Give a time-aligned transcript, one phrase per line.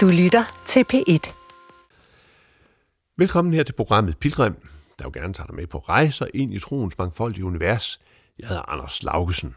[0.00, 1.32] Du lytter til P1.
[3.16, 4.54] Velkommen her til programmet Pilgrim,
[4.98, 8.00] der jo gerne tager dig med på rejser ind i troens mangfoldige univers.
[8.38, 9.56] Jeg hedder Anders Laugesen.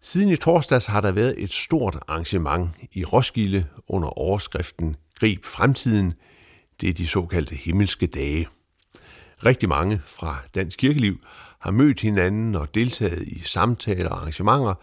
[0.00, 6.14] Siden i torsdags har der været et stort arrangement i Roskilde under overskriften Grib fremtiden.
[6.80, 8.48] Det er de såkaldte himmelske dage.
[9.46, 11.20] Rigtig mange fra dansk kirkeliv
[11.58, 14.74] har mødt hinanden og deltaget i samtaler og arrangementer,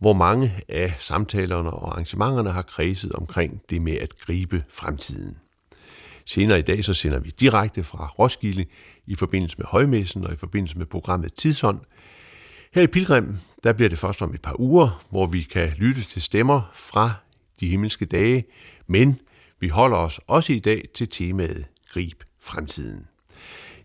[0.00, 5.36] hvor mange af samtalerne og arrangementerne har kredset omkring det med at gribe fremtiden.
[6.26, 8.64] Senere i dag så sender vi direkte fra Roskilde
[9.06, 11.80] i forbindelse med højmessen og i forbindelse med programmet Tidshånd.
[12.74, 16.02] Her i Pilgrim, der bliver det først om et par uger, hvor vi kan lytte
[16.02, 17.12] til stemmer fra
[17.60, 18.44] de himmelske dage,
[18.86, 19.18] men
[19.60, 23.06] vi holder os også i dag til temaet Grib fremtiden.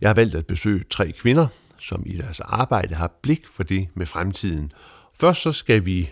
[0.02, 1.48] Jeg har valgt at besøge tre kvinder,
[1.80, 4.72] som i deres arbejde har blik for det med fremtiden.
[5.20, 6.10] Først så skal vi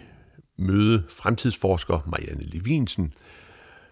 [0.57, 3.13] møde fremtidsforsker Marianne Levinsen.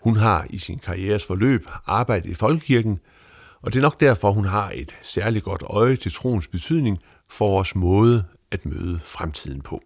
[0.01, 2.99] Hun har i sin karrieres forløb arbejdet i Folkekirken,
[3.61, 7.47] og det er nok derfor, hun har et særligt godt øje til troens betydning for
[7.47, 9.81] vores måde at møde fremtiden på.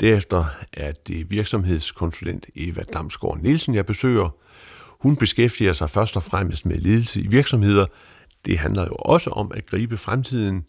[0.00, 4.30] Derefter er det virksomhedskonsulent Eva Damsgaard Nielsen, jeg besøger.
[5.00, 7.86] Hun beskæftiger sig først og fremmest med ledelse i virksomheder.
[8.46, 10.68] Det handler jo også om at gribe fremtiden.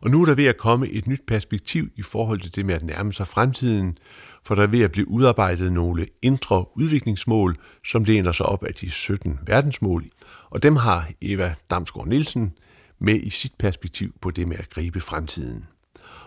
[0.00, 2.74] Og nu er der ved at komme et nyt perspektiv i forhold til det med
[2.74, 3.98] at nærme sig fremtiden,
[4.44, 8.74] for der er ved at blive udarbejdet nogle indre udviklingsmål, som læner sig op af
[8.74, 10.04] de 17 verdensmål.
[10.50, 12.52] Og dem har Eva Damsgaard Nielsen
[12.98, 15.64] med i sit perspektiv på det med at gribe fremtiden.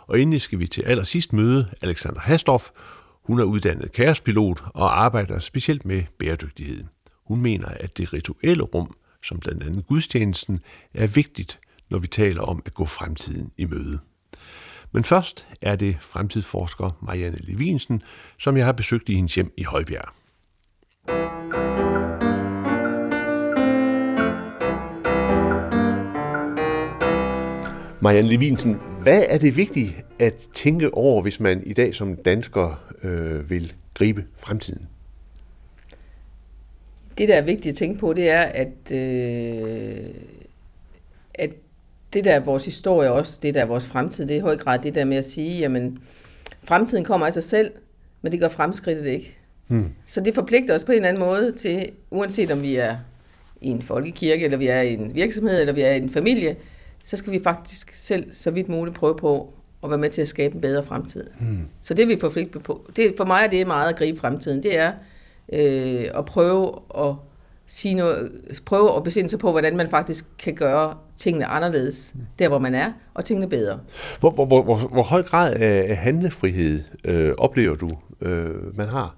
[0.07, 2.69] Og endelig skal vi til allersidst møde Alexander Hastorf.
[3.23, 6.83] Hun er uddannet kaospilot og arbejder specielt med bæredygtighed.
[7.25, 10.59] Hun mener, at det rituelle rum, som blandt andet gudstjenesten,
[10.93, 11.59] er vigtigt,
[11.91, 13.99] når vi taler om at gå fremtiden i møde.
[14.91, 18.01] Men først er det fremtidsforsker Marianne Levinsen,
[18.39, 20.13] som jeg har besøgt i hendes hjem i Højbjerg.
[28.01, 32.93] Marianne Levinsen, hvad er det vigtigt at tænke over, hvis man i dag som dansker
[33.03, 34.87] øh, vil gribe fremtiden?
[37.17, 40.09] Det, der er vigtigt at tænke på, det er, at, øh,
[40.40, 40.40] at
[42.13, 44.57] det, der er vores historie, også det, der er vores fremtid, det er i høj
[44.57, 45.99] grad det der med at sige, jamen,
[46.63, 47.71] fremtiden kommer af sig selv,
[48.21, 49.37] men det gør fremskridtet ikke.
[49.67, 49.89] Hmm.
[50.05, 52.97] Så det forpligter os på en eller anden måde til, uanset om vi er
[53.61, 56.55] i en folkekirke, eller vi er i en virksomhed, eller vi er i en familie,
[57.03, 60.27] så skal vi faktisk selv så vidt muligt prøve på at være med til at
[60.27, 61.23] skabe en bedre fremtid.
[61.39, 61.67] Hmm.
[61.81, 62.91] Så det er vi forpligtet på.
[62.95, 64.63] Det, for mig er det meget at gribe fremtiden.
[64.63, 64.91] Det er
[65.53, 67.15] øh, at prøve at
[67.71, 68.31] sige noget,
[68.65, 72.75] prøve at besinde sig på, hvordan man faktisk kan gøre tingene anderledes, der hvor man
[72.75, 73.79] er, og tingene bedre.
[74.19, 77.89] Hvor, hvor, hvor, hvor, hvor høj grad af handlefrihed øh, oplever du,
[78.21, 79.15] øh, man har?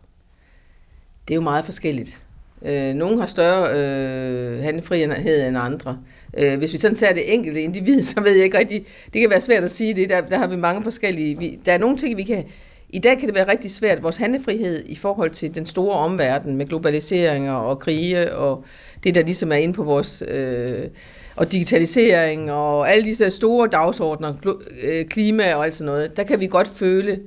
[1.27, 2.21] Det er jo meget forskelligt.
[2.65, 5.99] Øh, nogle har større øh, handlefrihed end andre.
[6.37, 9.29] Øh, hvis vi sådan tager det enkelte individ, så ved jeg ikke rigtigt, det kan
[9.29, 11.97] være svært at sige det, der, der har vi mange forskellige, vi, der er nogle
[11.97, 12.45] ting, vi kan,
[12.93, 16.55] i dag kan det være rigtig svært, vores handlefrihed i forhold til den store omverden
[16.57, 18.65] med globaliseringer og krige og
[19.03, 20.23] det, der ligesom er inde på vores...
[20.27, 20.87] Øh,
[21.35, 26.39] og digitalisering og alle disse store dagsordner, øh, klima og alt sådan noget, der kan
[26.39, 27.19] vi godt føle,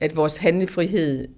[0.00, 1.28] at vores handlefrihed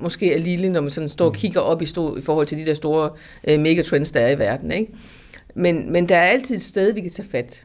[0.00, 1.38] måske er lille, når man sådan står og mm.
[1.38, 3.10] kigger op i, stå, i forhold til de der store
[3.48, 4.72] øh, megatrends, der er i verden.
[4.72, 4.92] Ikke?
[5.54, 7.64] Men, men der er altid et sted, vi kan tage fat.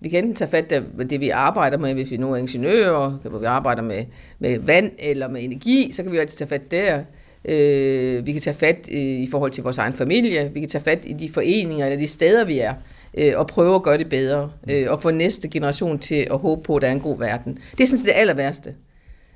[0.00, 3.10] Vi kan enten tage fat af det, vi arbejder med, hvis vi nu er ingeniører,
[3.10, 4.04] hvor vi arbejder med,
[4.38, 7.02] med vand eller med energi, så kan vi altid tage fat der.
[7.48, 10.50] Øh, vi kan tage fat i, i forhold til vores egen familie.
[10.54, 12.74] Vi kan tage fat i de foreninger eller de steder, vi er,
[13.14, 14.50] øh, og prøve at gøre det bedre.
[14.70, 17.58] Øh, og få næste generation til at håbe på, at der er en god verden.
[17.72, 18.74] Det er sådan set det aller værste.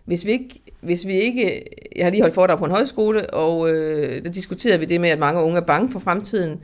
[0.05, 1.63] Hvis vi ikke, hvis vi ikke
[1.97, 5.09] jeg har lige holdt foredrag på en højskole, og øh, der diskuterede vi det med,
[5.09, 6.61] at mange unge er bange for fremtiden.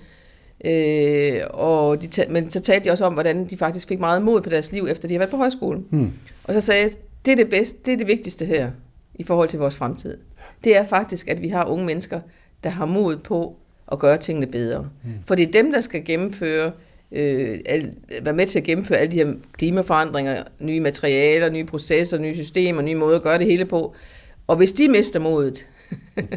[0.65, 4.41] Øh, og de men så talte de også om, hvordan de faktisk fik meget mod
[4.41, 5.87] på deres liv, efter de har været på højskolen.
[5.91, 6.12] Hmm.
[6.44, 6.91] Og så sagde jeg,
[7.25, 8.71] det er det bedste, det er det vigtigste her,
[9.15, 10.19] i forhold til vores fremtid.
[10.65, 12.21] Det er faktisk, at vi har unge mennesker,
[12.64, 13.56] der har mod på
[13.93, 14.88] at gøre tingene bedre.
[15.03, 15.12] Hmm.
[15.26, 16.73] For det er dem, der skal gennemføre
[17.12, 17.93] øh, al,
[18.23, 22.82] være med til at gennemføre alle de her klimaforandringer, nye materialer, nye processer, nye systemer,
[22.82, 23.94] nye måder at gøre det hele på.
[24.47, 25.67] Og hvis de mister modet,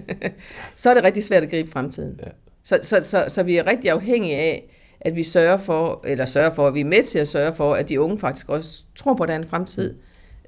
[0.76, 2.20] så er det rigtig svært at gribe fremtiden.
[2.26, 2.30] Ja.
[2.64, 6.52] Så, så, så, så vi er rigtig afhængige af, at vi sørger for, eller sørger
[6.52, 9.14] for, at vi er med til at sørge for, at de unge faktisk også tror
[9.14, 9.94] på, at der er en fremtid,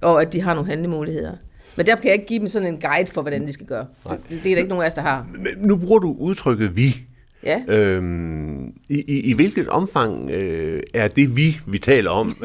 [0.01, 1.33] og at de har nogle handlemuligheder.
[1.75, 3.85] Men derfor kan jeg ikke give dem sådan en guide for, hvordan de skal gøre.
[4.09, 5.27] Det, det er der ikke nogen af os, der har.
[5.33, 6.97] Men nu bruger du udtrykket vi.
[7.43, 7.61] Ja.
[7.67, 12.35] Øhm, i, i, I hvilket omfang øh, er det vi, vi taler om,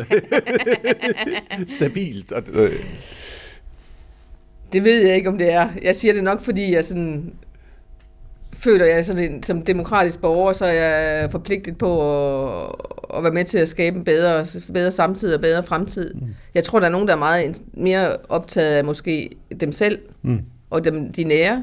[1.78, 2.32] stabilt?
[2.32, 2.84] Og, øh.
[4.72, 5.68] Det ved jeg ikke, om det er.
[5.82, 7.32] Jeg siger det nok, fordi jeg sådan
[8.52, 12.20] føler jeg sådan, som demokratisk borger, så er jeg forpligtet på
[12.62, 12.70] at,
[13.14, 16.14] at være med til at skabe en bedre, bedre samtid og bedre fremtid.
[16.14, 16.20] Mm.
[16.54, 20.38] Jeg tror, der er nogen, der er meget mere optaget af måske dem selv mm.
[20.70, 21.62] og dem, de nære.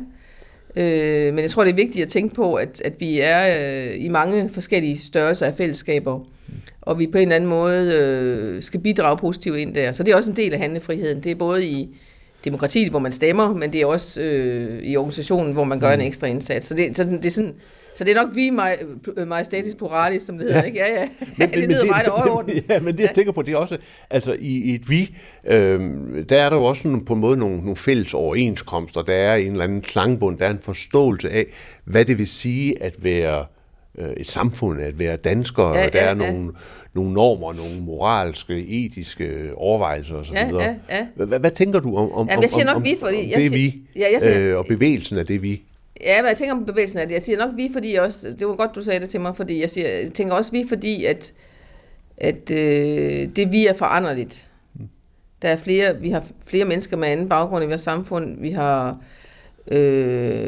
[0.76, 4.06] Øh, men jeg tror, det er vigtigt at tænke på, at, at vi er øh,
[4.06, 6.54] i mange forskellige størrelser af fællesskaber, mm.
[6.82, 9.92] og vi på en eller anden måde øh, skal bidrage positivt ind der.
[9.92, 11.24] Så det er også en del af handlefriheden.
[11.24, 11.96] Det er både i
[12.44, 16.02] demokratiet, hvor man stemmer, men det er også øh, i organisationen, hvor man gør mm.
[16.02, 16.68] en ekstra indsats.
[16.68, 17.54] Så det, så det er sådan...
[17.96, 18.50] Så det er nok vi
[19.26, 20.66] majestatis pluralis, som det hedder, ja.
[20.66, 20.80] ikke?
[20.80, 21.10] Ja, ja.
[21.38, 22.64] Men, det lyder meget overordnet.
[22.70, 23.78] Ja, men det jeg tænker på, det er også,
[24.10, 25.80] altså i, i et vi, øh,
[26.30, 29.36] der er der jo også sådan, på en måde nogle, nogle fælles overenskomster, der er
[29.36, 31.46] en eller anden klangbund, der er en forståelse af,
[31.86, 33.46] hvad det vil sige at være øh,
[34.18, 36.60] et samfund, at være dansker, ja, og der ja, er nogle, ja.
[36.94, 40.36] nogle normer, nogle moralske, etiske overvejelser osv.
[40.36, 41.08] Ja, ja, ja.
[41.16, 43.34] Hvad, hvad tænker du om, om, Jamen, jeg siger nok om, vi, fordi...
[43.36, 45.62] Om det vi, ja, jeg siger, øh, og bevægelsen af det vi?
[46.02, 47.14] Ja, hvad jeg tænker om bevægelsen af det.
[47.14, 48.36] Jeg siger nok vi, fordi også...
[48.40, 50.66] Det var godt, du sagde det til mig, fordi jeg, siger, jeg tænker også vi,
[50.70, 51.34] fordi at,
[52.18, 54.50] at øh, det vi er foranderligt.
[55.42, 58.42] Der er flere, vi har flere mennesker med anden baggrund i vores samfund.
[58.42, 58.96] Vi har øh,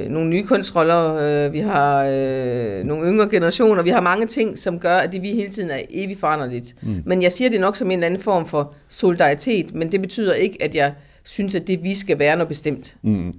[0.10, 4.80] nogle nye kunstroller, øh, vi har øh, nogle yngre generationer, vi har mange ting, som
[4.80, 6.76] gør, at det vi hele tiden er evigt foranderligt.
[6.82, 7.04] Mm.
[7.06, 10.34] Men jeg siger det nok som en eller anden form for solidaritet, men det betyder
[10.34, 12.96] ikke, at jeg synes, at det vi skal være noget bestemt.
[13.02, 13.34] Mm.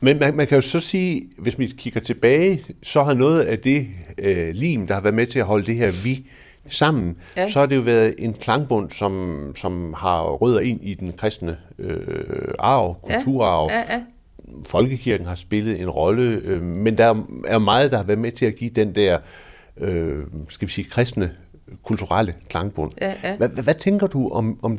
[0.00, 3.58] Men man, man kan jo så sige, hvis vi kigger tilbage, så har noget af
[3.58, 3.86] det
[4.18, 6.26] øh, lim, der har været med til at holde det her vi
[6.68, 7.50] sammen, ja.
[7.50, 11.56] så har det jo været en klangbund, som, som har rødder ind i den kristne
[11.78, 11.98] øh,
[12.58, 13.68] arv, kulturarv.
[13.70, 13.76] Ja.
[13.76, 14.02] Ja, ja.
[14.66, 18.46] Folkekirken har spillet en rolle, øh, men der er meget, der har været med til
[18.46, 19.18] at give den der,
[19.76, 21.30] øh, skal vi sige, kristne
[21.82, 22.92] kulturelle klangbund.
[23.00, 23.36] Ja, ja.
[23.36, 24.78] Hvad, hvad, tænker du om, om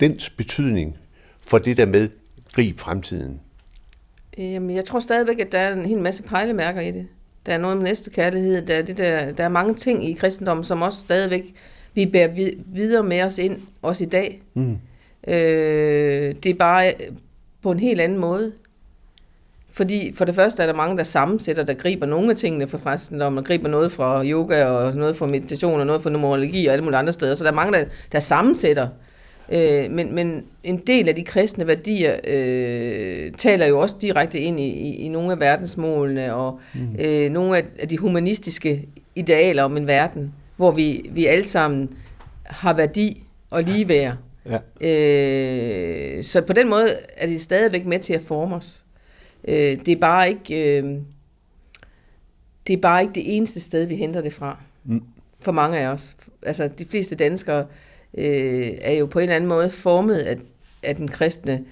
[0.00, 0.96] dens betydning
[1.40, 2.08] for det der med
[2.52, 3.40] grib fremtiden?
[4.38, 7.06] Jamen, jeg tror stadigvæk, at der er en hel masse pejlemærker i det.
[7.46, 8.66] Der er noget med næste kærlighed.
[8.66, 11.54] Der er, det der, der er mange ting i kristendommen, som også stadigvæk
[11.94, 14.42] vi bærer videre med os ind, også i dag.
[14.54, 14.78] Mm.
[15.28, 16.92] Øh, det er bare
[17.62, 18.52] på en helt anden måde.
[19.72, 22.78] Fordi for det første er der mange, der sammensætter, der griber nogle af tingene fra
[22.78, 26.72] kristendommen, og griber noget fra yoga, og noget fra meditation, og noget fra numerologi, og
[26.72, 27.34] alle mulige andre steder.
[27.34, 28.88] Så der er mange, der, der sammensætter.
[29.52, 34.60] Øh, men, men en del af de kristne værdier øh, taler jo også direkte ind
[34.60, 36.96] i, i, i nogle af verdensmålene, og mm.
[36.98, 41.88] øh, nogle af, af de humanistiske idealer om en verden, hvor vi, vi alle sammen
[42.44, 44.14] har værdi og ligeværd.
[44.46, 44.58] Ja.
[44.88, 48.82] Øh, så på den måde er det stadigvæk med til at forme os.
[49.48, 50.78] Øh, det er bare ikke...
[50.78, 50.94] Øh,
[52.66, 54.58] det er bare ikke det eneste sted, vi henter det fra.
[54.84, 55.02] Mm.
[55.40, 56.16] For mange af os.
[56.42, 57.66] Altså, de fleste danskere
[58.18, 60.36] øh, er jo på en eller anden måde formet af,
[60.82, 61.64] af den kristne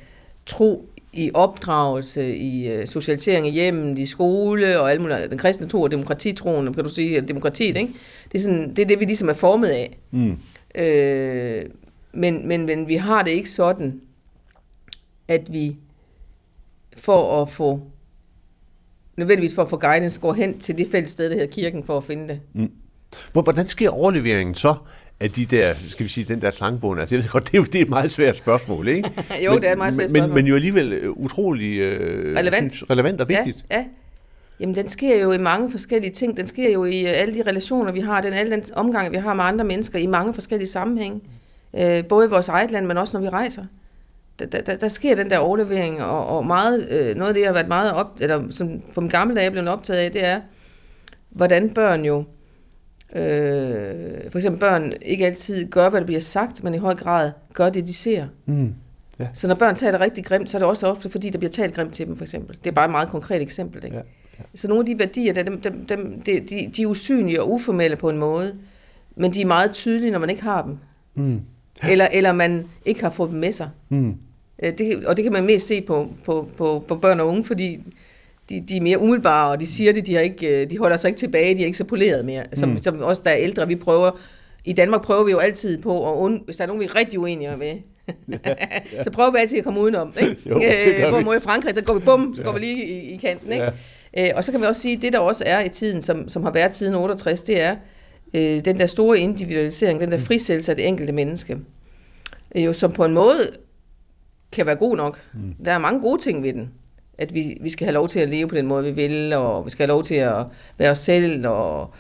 [0.47, 5.69] tro i opdragelse, i uh, socialisering i hjemmet, i skole og alle mulige, den kristne
[5.69, 7.93] tro og demokratitroen, kan du sige, demokratiet, ikke?
[8.33, 9.99] Det er, sådan, det er det, vi ligesom er formet af.
[10.11, 10.39] Mm.
[10.75, 11.63] Øh,
[12.13, 14.01] men, men, men vi har det ikke sådan,
[15.29, 15.77] at vi
[16.99, 17.81] for at få,
[19.17, 21.97] nødvendigvis for at få guidance, går hen til det fælles sted, der hedder kirken, for
[21.97, 22.41] at finde det.
[22.55, 22.71] Mm.
[23.33, 24.75] Hvordan sker overleveringen så
[25.21, 27.01] af de der, skal vi sige, den der klangbund?
[27.01, 29.11] Altså, det, er, det er jo det er et meget svært spørgsmål, ikke?
[29.45, 30.29] jo, men, det er et meget svært spørgsmål.
[30.29, 32.73] Men, men jo alligevel øh, utrolig øh, relevant.
[32.73, 33.65] Synes, relevant og vigtigt.
[33.71, 33.85] Ja, ja.
[34.61, 36.37] Jamen, den sker jo i mange forskellige ting.
[36.37, 39.17] Den sker jo i øh, alle de relationer, vi har, den alle den omgang, vi
[39.17, 41.21] har med andre mennesker i mange forskellige sammenhænge.
[41.77, 43.65] Øh, både i vores eget land, men også når vi rejser
[44.39, 47.49] der, der, der sker den der overlevering, og, og meget, øh, noget af det, jeg
[47.49, 50.41] har været meget op, eller som på min gamle dage blevet optaget af, det er,
[51.31, 52.25] hvordan børn jo,
[53.17, 57.33] øh, for eksempel børn ikke altid gør, hvad der bliver sagt, men i høj grad
[57.55, 58.27] gør det, de ser.
[58.47, 58.75] Mm.
[59.19, 59.27] Ja.
[59.33, 61.75] Så når børn taler rigtig grimt, så er det også ofte, fordi der bliver talt
[61.75, 62.59] grimt til dem, for eksempel.
[62.65, 63.85] Det er bare et meget konkret eksempel.
[63.85, 63.97] Ikke?
[63.97, 64.03] Ja.
[64.39, 64.45] Ja.
[64.55, 67.53] Så nogle af de værdier, der, dem, dem, dem, de, de, de er usynlige og
[67.53, 68.55] uformelle på en måde,
[69.17, 70.79] men de er meget tydelige, når man ikke har dem.
[71.15, 71.41] Mm.
[71.91, 73.71] Eller, eller man ikke har fået dem med sig.
[73.89, 74.15] Mm.
[74.63, 77.45] Øh, det, og det kan man mest se på, på, på, på børn og unge,
[77.45, 77.79] fordi
[78.51, 80.97] de, de er mere umiddelbare, og de siger det, de, har ikke, øh, de holder
[80.97, 82.45] sig ikke tilbage, de er ikke så poleret mere.
[82.55, 82.79] Som, mm.
[82.79, 84.11] som også der er ældre, vi prøver,
[84.65, 86.97] i Danmark prøver vi jo altid på, at und, hvis der er nogen, vi er
[86.97, 87.75] rigtig uenige med,
[88.29, 88.39] ja,
[88.97, 89.03] ja.
[89.03, 90.15] så prøver vi altid at komme udenom.
[90.21, 90.37] Ikke?
[90.51, 93.17] jo, øh, hvor i Frankrig, så går vi bum, så går vi lige i, i
[93.17, 93.53] kanten.
[93.53, 93.73] Ikke?
[94.17, 94.29] Ja.
[94.29, 96.29] Øh, og så kan vi også sige, at det der også er i tiden, som,
[96.29, 97.77] som har været siden 68, det er
[98.35, 100.23] øh, den der store individualisering, den der mm.
[100.23, 101.59] frisættelse af det enkelte menneske.
[102.55, 103.51] Øh, jo, som på en måde
[104.53, 105.21] kan være god nok.
[105.35, 105.55] Mm.
[105.65, 106.71] Der er mange gode ting ved den.
[107.19, 109.65] At vi, vi skal have lov til at leve på den måde, vi vil, og
[109.65, 110.47] vi skal have lov til at
[110.79, 111.91] være os selv, og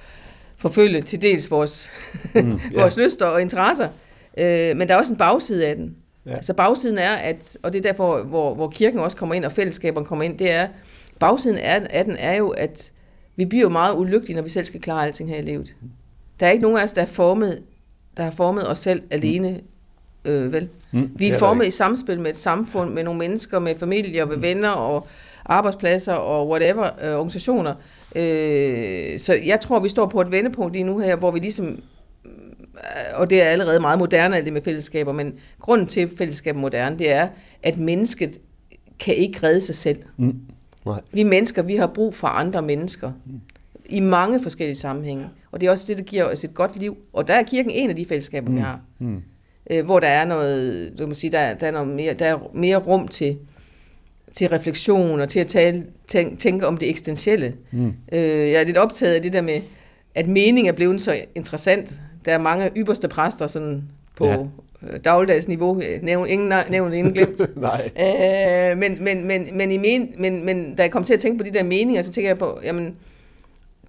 [0.56, 1.90] forfølge til dels vores,
[2.34, 3.04] mm, vores yeah.
[3.04, 3.88] lyster og interesser.
[4.38, 5.96] Øh, men der er også en bagside af den.
[6.26, 6.34] Ja.
[6.34, 9.52] Altså bagsiden er, at, og det er derfor, hvor, hvor kirken også kommer ind, og
[9.52, 10.68] fællesskaberne kommer ind, det er,
[11.18, 12.92] bagsiden af, af den er jo, at
[13.36, 15.76] vi bliver jo meget ulykkelige, når vi selv skal klare alting her i livet.
[16.40, 17.62] Der er ikke nogen af os, der er formet,
[18.16, 19.60] der har formet os selv alene,
[20.24, 20.68] øh, vel?
[20.92, 24.36] Mm, Vi er formet i samspil med et samfund, med nogle mennesker, med familier, med
[24.36, 25.06] venner og
[25.44, 27.74] arbejdspladser og whatever, øh, organisationer.
[28.16, 31.66] Øh, så jeg tror, vi står på et vendepunkt lige nu her, hvor vi ligesom,
[31.66, 32.30] øh,
[33.14, 36.56] og det er allerede meget moderne, alt det med fællesskaber, men grunden til, at fællesskab
[36.56, 37.28] er moderne, det er,
[37.62, 38.38] at mennesket
[38.98, 39.98] kan ikke redde sig selv.
[40.16, 40.34] Mm.
[40.86, 41.00] Nej.
[41.12, 43.12] Vi mennesker, vi har brug for andre mennesker
[43.86, 45.26] i mange forskellige sammenhænge.
[45.52, 46.96] Og det er også det, der giver os et godt liv.
[47.12, 48.56] Og der er kirken en af de fællesskaber, mm.
[48.56, 48.80] vi har.
[48.98, 49.22] Mm.
[49.70, 52.26] Øh, hvor der er noget, du kan sige, der, er- der, er noget mere, der
[52.26, 53.36] er mere rum til,
[54.32, 57.54] til refleksion og til at tale, tænke, tænke om det eksistentielle.
[57.72, 57.92] Mm.
[58.12, 58.20] Øh,
[58.50, 59.60] jeg er lidt optaget af det der med,
[60.14, 61.94] at mening er blevet så interessant.
[62.24, 63.82] Der er mange ypperste præster sådan
[64.16, 64.36] på Ja.
[64.92, 64.96] ja.
[65.04, 65.80] dagligdags niveau.
[65.82, 67.40] Øh, Nævn, ingen, nævn ingen glemt.
[67.56, 67.90] Nej.
[68.72, 71.38] Øh, men, men, men, men, i men, men, men da jeg kom til at tænke
[71.38, 72.96] på de der meninger, så tænker jeg på, jamen,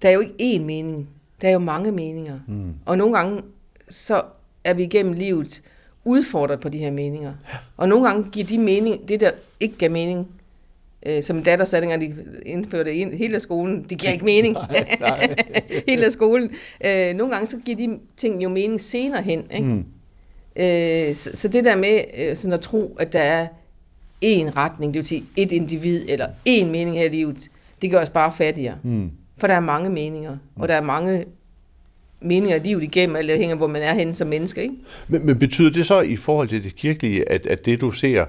[0.02, 1.08] der er jo ikke én mening.
[1.42, 2.38] Der er jo mange meninger.
[2.48, 2.72] Mm.
[2.86, 3.42] Og nogle gange,
[3.88, 4.22] så
[4.64, 5.62] er vi igennem livet
[6.04, 7.32] udfordret på de her meninger.
[7.76, 10.28] Og nogle gange giver de mening, det der ikke gav mening,
[11.06, 14.54] øh, som datter sagde, dengang de indførte ind, hele skolen, det giver ikke mening.
[14.70, 15.34] Nej, nej.
[15.88, 16.50] hele skolen.
[16.84, 19.44] Øh, nogle gange, så giver de ting jo mening senere hen.
[19.54, 19.68] Ikke?
[19.68, 19.84] Mm.
[20.56, 23.46] Øh, så, så det der med øh, sådan at tro, at der er
[24.24, 27.48] én retning, det vil sige et individ, eller én mening her i livet,
[27.82, 28.76] det gør os bare fattigere.
[28.82, 29.10] Mm.
[29.38, 31.24] For der er mange meninger, og der er mange
[32.20, 34.74] meninger i livet igennem, eller hænger, hvor man er henne som menneske, ikke?
[35.08, 38.24] Men, men betyder det så i forhold til det kirkelige, at, at det du ser,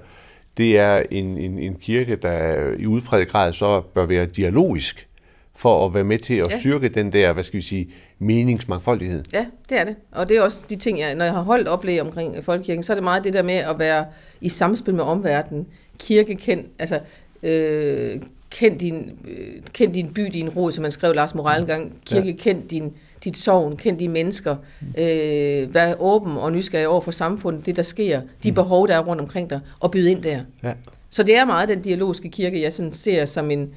[0.58, 5.08] det er en, en, en kirke, der i udpræget grad så bør være dialogisk,
[5.56, 6.60] for at være med til at Ja.
[6.60, 9.24] styrke den der, hvad skal vi sige, meningsmangfoldighed?
[9.34, 9.96] Ja, det er det.
[10.12, 12.94] Og det er også de ting, jeg, når jeg har holdt oplæg omkring folkekirken, så
[12.94, 14.06] er det meget det der med at være
[14.42, 15.68] i samspil med omverdenen.
[16.00, 17.00] Kirke kend, altså,
[17.44, 18.22] øh,
[18.52, 21.94] kend, din, øh, kend din by, din rod, som man skrev Lars Morel engang.
[22.06, 22.34] Kirke ja.
[22.40, 22.94] kend din,
[23.24, 24.56] dit sovn, kend dine mennesker.
[24.98, 29.04] Øh, vær åben og nysgerrig over for samfundet, det der sker, de behov, der er
[29.04, 30.40] rundt omkring dig, og byde ind der.
[30.64, 30.74] Ja.
[31.10, 33.70] Så det er meget den dialogiske kirke, jeg sådan ser som en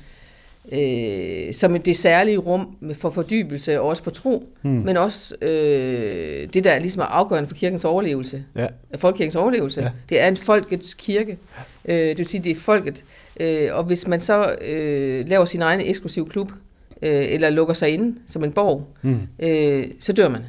[0.73, 4.71] øh, som det særlige rum for fordybelse og også for tro, mm.
[4.71, 8.67] men også øh, det, der er ligesom er afgørende for kirkens overlevelse, Ja.
[8.97, 9.83] folkekirkens overlevelse.
[9.83, 9.89] Ja.
[10.09, 11.39] Det er en folkets kirke.
[11.85, 13.05] Øh, det vil sige, det er folket.
[13.41, 16.53] Øh, og hvis man så øh, laver sin egen eksklusiv klub,
[17.05, 19.19] øh, eller lukker sig inde som en borg, Mm.
[19.39, 20.41] øh, så dør man.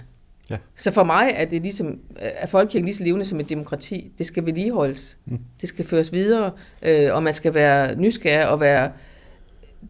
[0.49, 0.57] Ja.
[0.75, 4.11] Så for mig er det ligesom, er folkekirken lige så levende som et demokrati.
[4.17, 5.17] Det skal vedligeholdes.
[5.25, 5.37] Mm.
[5.61, 8.91] Det skal føres videre, øh, og man skal være nysgerrig og være...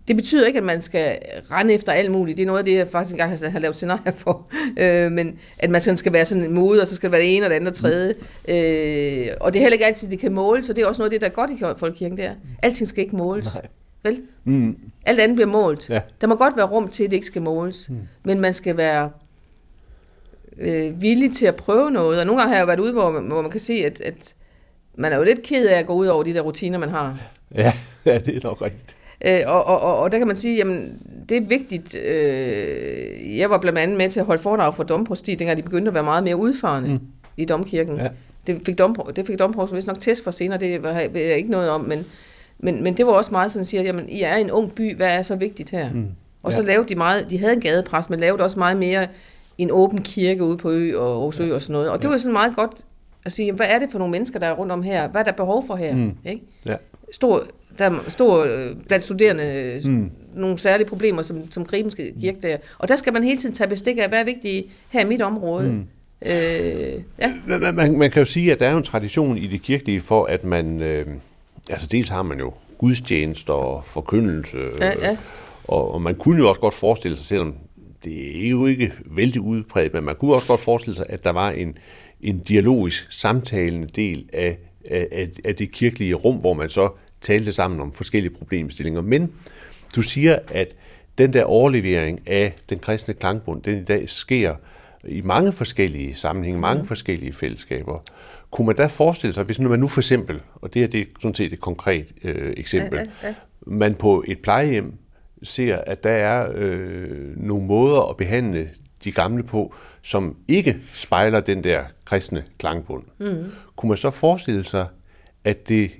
[0.07, 1.17] Det betyder ikke, at man skal
[1.51, 2.37] rende efter alt muligt.
[2.37, 4.47] Det er noget af det, jeg faktisk engang har, har lavet scenarier for.
[4.77, 7.21] Øh, men at man sådan skal være sådan en mode, og så skal det være
[7.21, 8.13] det ene og det andet og tredje.
[8.47, 11.13] Øh, og det er heller ikke altid, det kan måles, og det er også noget
[11.13, 12.33] af det, der er godt i folkekirken, det er.
[12.63, 13.55] Alting skal ikke måles.
[13.55, 13.67] Nej.
[14.03, 14.21] Vel?
[14.45, 14.77] Mm.
[15.05, 15.89] Alt andet bliver målt.
[15.89, 16.01] Ja.
[16.21, 17.89] Der må godt være rum til, at det ikke skal måles.
[17.89, 17.97] Mm.
[18.23, 19.09] Men man skal være
[20.57, 22.19] øh, villig til at prøve noget.
[22.19, 24.35] Og nogle gange har jeg været ude, hvor man, hvor man kan se, at, at
[24.95, 27.17] man er jo lidt ked af at gå ud over de der rutiner, man har.
[27.55, 27.73] Ja,
[28.05, 28.95] ja, det er nok rigtigt.
[29.25, 30.99] Øh, og, og, og, og der kan man sige, jamen,
[31.29, 31.95] det er vigtigt.
[31.95, 35.89] Øh, jeg var blandt andet med til at holde foredrag for Domprosti, dengang de begyndte
[35.89, 36.99] at være meget mere udfarende mm.
[37.37, 37.97] i Domkirken.
[37.97, 38.07] Ja.
[38.47, 41.51] Det fik, Dompro, det fik Domprovst vist nok test for senere, det var, jeg ikke
[41.51, 42.05] noget om, men,
[42.59, 44.75] men, men det var også meget sådan at sige, at jamen, I er en ung
[44.75, 45.93] by, hvad er så vigtigt her?
[45.93, 46.05] Mm.
[46.43, 46.67] Og så Ja.
[46.67, 49.07] lavede de meget, de havde en gadepræst, men lavede også meget mere
[49.57, 51.89] en åben kirke ude på ø og Aarhus Ø og sådan noget.
[51.89, 52.71] Og det var sådan meget godt
[53.25, 55.07] at sige, jamen, hvad er det for nogle mennesker, der er rundt om her?
[55.07, 55.95] Hvad er der behov for her?
[55.95, 56.11] Mm.
[56.25, 56.41] Ikke?
[56.67, 56.75] Ja.
[57.11, 57.43] Stor,
[57.77, 59.91] der er stor øh, blandt studerende Mm.
[59.91, 60.11] mm.
[60.33, 62.57] nogle særlige problemer, som, som Gribenske kirke der.
[62.77, 65.21] Og der skal man hele tiden tage bestik af, hvad er vigtigt her i mit
[65.21, 65.69] område.
[65.69, 65.73] Mm.
[65.75, 65.85] Mm.
[66.25, 67.33] Øh, ja.
[67.47, 70.25] Man, man- man, kan jo sige, at der er en tradition i det kirkelige for,
[70.25, 70.83] at man...
[70.83, 71.05] Øh,
[71.69, 75.17] altså dels har man jo gudstjenester og forkyndelse, Ja, ja.
[75.63, 77.55] Og, og man kunne jo også godt forestille sig, selvom
[78.03, 81.29] det er jo ikke vældig udbredt, men man kunne også godt forestille sig, at der
[81.29, 81.77] var en,
[82.21, 84.57] en dialogisk, samtalende del af,
[84.89, 86.89] af, af, det kirkelige rum, hvor man så
[87.21, 89.01] talte sammen om forskellige problemstillinger.
[89.01, 89.31] Men
[89.95, 90.75] du siger, at
[91.17, 94.55] den der overlevering af den kristne klangbund, den i dag sker
[95.07, 96.87] i mange forskellige sammenhænge, mange mm.
[96.87, 97.99] forskellige fællesskaber.
[98.51, 101.01] Kunne man da forestille sig, hvis nu man nu for eksempel, og det her det
[101.01, 103.35] er sådan set et konkret øh, eksempel, Ja, ja, ja.
[103.67, 104.93] man på et plejehjem
[105.43, 108.69] ser, at der er øh, nogle måder at behandle
[109.03, 113.03] de gamle på, som ikke spejler den der kristne klangbund.
[113.17, 113.51] Mm.
[113.75, 114.87] Kunne man så forestille sig,
[115.43, 115.91] at det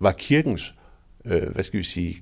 [0.00, 0.74] var kirkens,
[1.24, 2.16] øh, hvad skal vi sige,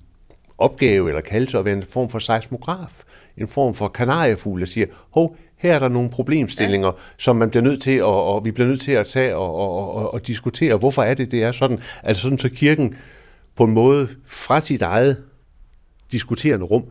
[0.59, 3.03] opgave eller kaldelse at være en form for seismograf,
[3.37, 6.93] en form for kanariefugl, der siger, hov, her er der nogle problemstillinger, ja.
[7.19, 9.95] som man bliver nødt til at, og vi bliver nødt til at tage og, og,
[9.95, 12.97] og, og diskutere, hvorfor er det, det er sådan, altså sådan, så kirken
[13.57, 15.23] på en måde fra sit eget
[16.13, 16.85] diskuterende rum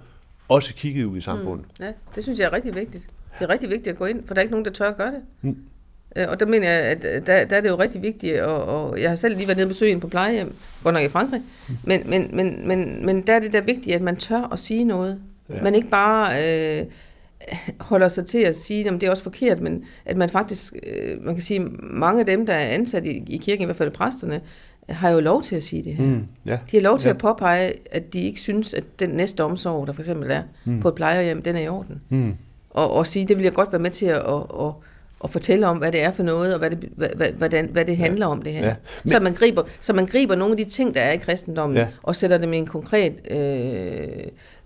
[0.48, 1.66] også kiggede ud i samfundet.
[1.80, 1.86] Mm.
[1.86, 3.08] Ja, det synes jeg er rigtig vigtigt.
[3.40, 4.98] Det er rigtig vigtigt at gå ind, for der er ikke nogen, der tør at
[4.98, 5.22] gøre det.
[5.42, 5.58] Mm.
[6.16, 9.02] Øh, og der mener jeg, at der, der er det jo rigtig vigtigt, og, og
[9.02, 11.42] jeg har selv lige været nede og besøge en på plejehjem, godt nok i Frankrig,
[11.68, 11.78] mm.
[11.84, 14.84] men, men, men, men, men der er det der vigtigt, at man tør at sige
[14.84, 15.20] noget.
[15.50, 15.64] Ja.
[15.64, 16.32] Man ikke bare
[16.80, 16.86] øh,
[17.80, 21.24] holder sig til at sige, at det er også forkert, men at man faktisk, øh,
[21.24, 23.92] man kan sige, mange af dem, der er ansat i, i kirken, i hvert fald
[23.92, 24.42] præsterne,
[24.90, 26.06] har jo lov til at sige det her.
[26.06, 26.60] Mm, ja.
[26.72, 27.14] De har lov til ja.
[27.14, 30.80] at påpege, at de ikke synes, at den næste omsorg, der for eksempel er mm.
[30.80, 32.02] på et plejehjem, den er i orden.
[32.10, 32.34] Mm.
[32.70, 34.72] Og, og sige, det vil jeg godt være med til at, at, at,
[35.24, 37.98] at fortælle om, hvad det er for noget, og hvad det, hvad, hvad, hvad det
[37.98, 38.32] handler ja.
[38.32, 38.66] om det her.
[38.66, 38.76] Ja.
[39.04, 41.78] Men, så, man griber, så man griber nogle af de ting, der er i kristendommen,
[41.78, 41.88] ja.
[42.04, 44.08] og sætter dem i en konkret øh,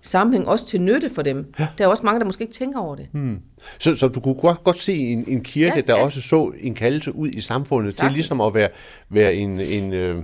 [0.02, 1.54] sammenhæng, også til nytte for dem.
[1.58, 1.66] Ja.
[1.78, 3.08] Der er også mange, der måske ikke tænker over det.
[3.12, 3.38] Hmm.
[3.78, 6.04] Så, så du kunne godt, godt se en, en kirke, ja, der ja.
[6.04, 8.12] også så en kaldelse ud i samfundet, Sagtens.
[8.12, 8.68] til ligesom at være,
[9.10, 9.60] være en...
[9.60, 10.22] en øh,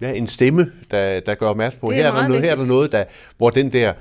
[0.00, 2.66] ja, en stemme, der, der gør opmærksom på, her er, der noget, her er der
[2.66, 3.04] noget, der,
[3.36, 3.92] hvor den der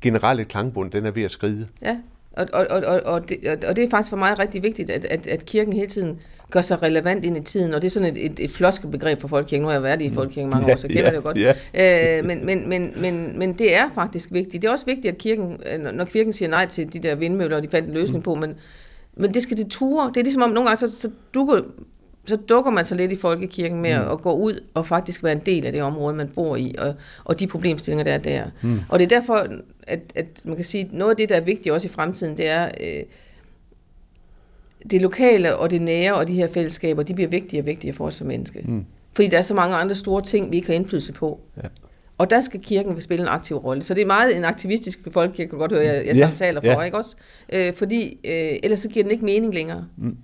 [0.00, 1.68] generelle klangbund, den er ved at skride.
[1.82, 1.96] Ja,
[2.36, 5.26] og, og, og, og, det, og det er faktisk for mig rigtig vigtigt, at, at,
[5.26, 8.26] at kirken hele tiden gør sig relevant ind i tiden, og det er sådan et,
[8.26, 9.62] et, et floskebegreb for folkekirken.
[9.62, 10.14] Nu har jeg været i mm.
[10.14, 11.38] folkekirken mange år, så kender ja, det jo godt.
[11.74, 12.18] Ja.
[12.18, 14.62] Øh, men, men, men, men, men det er faktisk vigtigt.
[14.62, 15.60] Det er også vigtigt, at kirken,
[15.92, 18.22] når kirken siger nej til de der vindmøller, og de fandt en løsning mm.
[18.22, 18.54] på, men,
[19.16, 20.08] men det skal det ture.
[20.08, 21.60] Det er ligesom om, nogle gange så, så dukker
[22.26, 24.10] så dukker man sig lidt i folkekirken med mm.
[24.10, 26.94] at gå ud og faktisk være en del af det område, man bor i, og,
[27.24, 28.44] og de problemstillinger, der er der.
[28.62, 28.80] Mm.
[28.88, 29.46] Og det er derfor,
[29.86, 32.36] at, at man kan sige, at noget af det, der er vigtigt også i fremtiden,
[32.36, 33.02] det er, øh,
[34.90, 38.06] det lokale og det nære og de her fællesskaber, de bliver vigtigere og vigtigere for
[38.06, 38.60] os som menneske.
[38.64, 38.84] Mm.
[39.12, 41.40] Fordi der er så mange andre store ting, vi ikke har indflydelse på.
[41.62, 41.68] Ja.
[42.18, 43.82] Og der skal kirken spille en aktiv rolle.
[43.82, 46.60] Så det er meget en aktivistisk folkekirke, kan du godt høre, jeg, jeg ja, samtaler
[46.60, 46.80] for, ja.
[46.80, 47.16] ikke også?
[47.52, 49.86] Øh, fordi øh, ellers så giver den ikke mening længere.
[49.96, 50.16] Mm.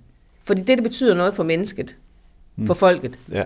[0.43, 1.97] Fordi det, det betyder noget for mennesket,
[2.55, 2.67] mm.
[2.67, 3.43] for folket, ja.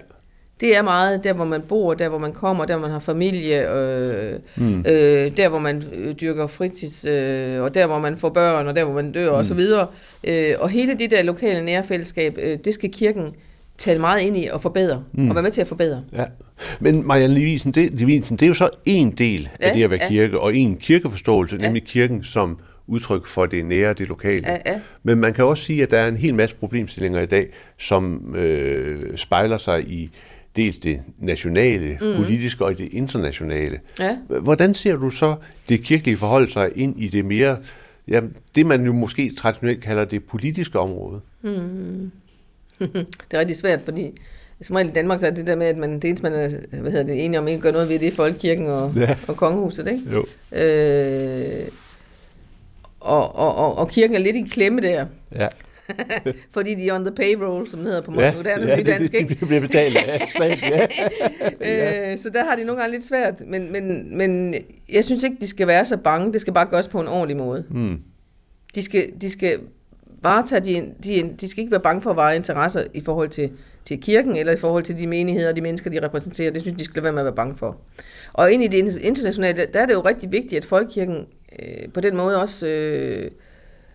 [0.59, 2.99] Det er meget der, hvor man bor, der, hvor man kommer, der, hvor man har
[2.99, 4.79] familie, øh, mm.
[4.79, 8.75] øh, der, hvor man øh, dyrker fritids, øh, og der, hvor man får børn, og
[8.75, 9.37] der, hvor man dør, mm.
[9.37, 9.59] osv.
[10.23, 13.33] Øh, og hele det der lokale nærfællesskab, øh, det skal kirken
[13.77, 15.29] tale meget ind i og forbedre, mm.
[15.29, 16.03] og være med til at forbedre.
[16.13, 16.25] Ja.
[16.79, 19.89] Men Marianne Levisen, det, Levisen, det er jo så en del af ja, det at
[19.89, 20.07] være ja.
[20.07, 21.65] kirke, og en kirkeforståelse, ja.
[21.65, 24.43] nemlig kirken som udtryk for det nære, det lokale.
[24.47, 24.81] Ja, ja.
[25.03, 28.35] Men man kan også sige, at der er en hel masse problemstillinger i dag, som
[28.35, 30.09] øh, spejler sig i
[30.55, 32.23] dels det nationale, mm.
[32.23, 33.79] politiske og det internationale.
[33.99, 34.17] Ja.
[34.27, 35.35] Hvordan ser du så
[35.69, 37.57] det kirkelige forhold sig ind i det mere,
[38.07, 38.21] ja,
[38.55, 41.21] det man jo måske traditionelt kalder det politiske område?
[41.41, 42.11] Mm.
[42.79, 44.11] det er rigtig svært, fordi
[44.61, 46.49] som regel i Danmark, så er det der med, at man, det eneste, man er
[46.81, 49.15] hvad hedder det, enige om, ikke gør noget ved, det er folkekirken og, ja.
[49.27, 50.01] og kongehuset, ikke?
[50.13, 50.25] Jo.
[50.57, 51.67] Øh,
[52.99, 55.05] og, og, og, og kirken er lidt i klemme der.
[55.35, 55.47] Ja.
[56.55, 59.35] Fordi de er on the payroll, som det hedder på ja, moderne ja, nydansk, ikke?
[59.35, 60.31] Det bliver betalt af
[61.61, 62.11] ja.
[62.11, 63.41] øh, så der har de nogle gange lidt svært.
[63.47, 64.55] Men, men, men
[64.89, 66.33] jeg synes ikke, de skal være så bange.
[66.33, 67.65] Det skal bare gøres på en ordentlig måde.
[67.69, 67.97] Mm.
[68.75, 69.59] De, skal, de skal
[70.21, 73.51] varetage de, de, de skal ikke være bange for at vare interesser i forhold til,
[73.85, 76.51] til kirken, eller i forhold til de menigheder og de mennesker, de repræsenterer.
[76.51, 77.77] Det synes de skal være med at være bange for.
[78.33, 81.25] Og ind i det internationale, der er det jo rigtig vigtigt, at folkekirken
[81.59, 83.31] øh, på den måde også, øh,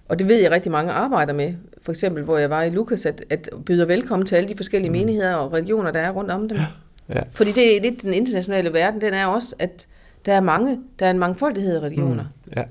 [0.08, 1.54] og det ved jeg rigtig mange arbejder med,
[1.90, 4.90] for eksempel hvor jeg var i Lukas, at, at byder velkommen til alle de forskellige
[4.90, 4.96] mm.
[4.96, 6.58] menigheder og religioner, der er rundt om dem.
[6.58, 6.66] Ja.
[7.14, 7.20] Ja.
[7.32, 9.86] Fordi det er lidt den internationale verden, den er også, at
[10.26, 12.24] der er mange, der er en mangfoldighed af religioner.
[12.24, 12.52] Mm.
[12.56, 12.62] Ja.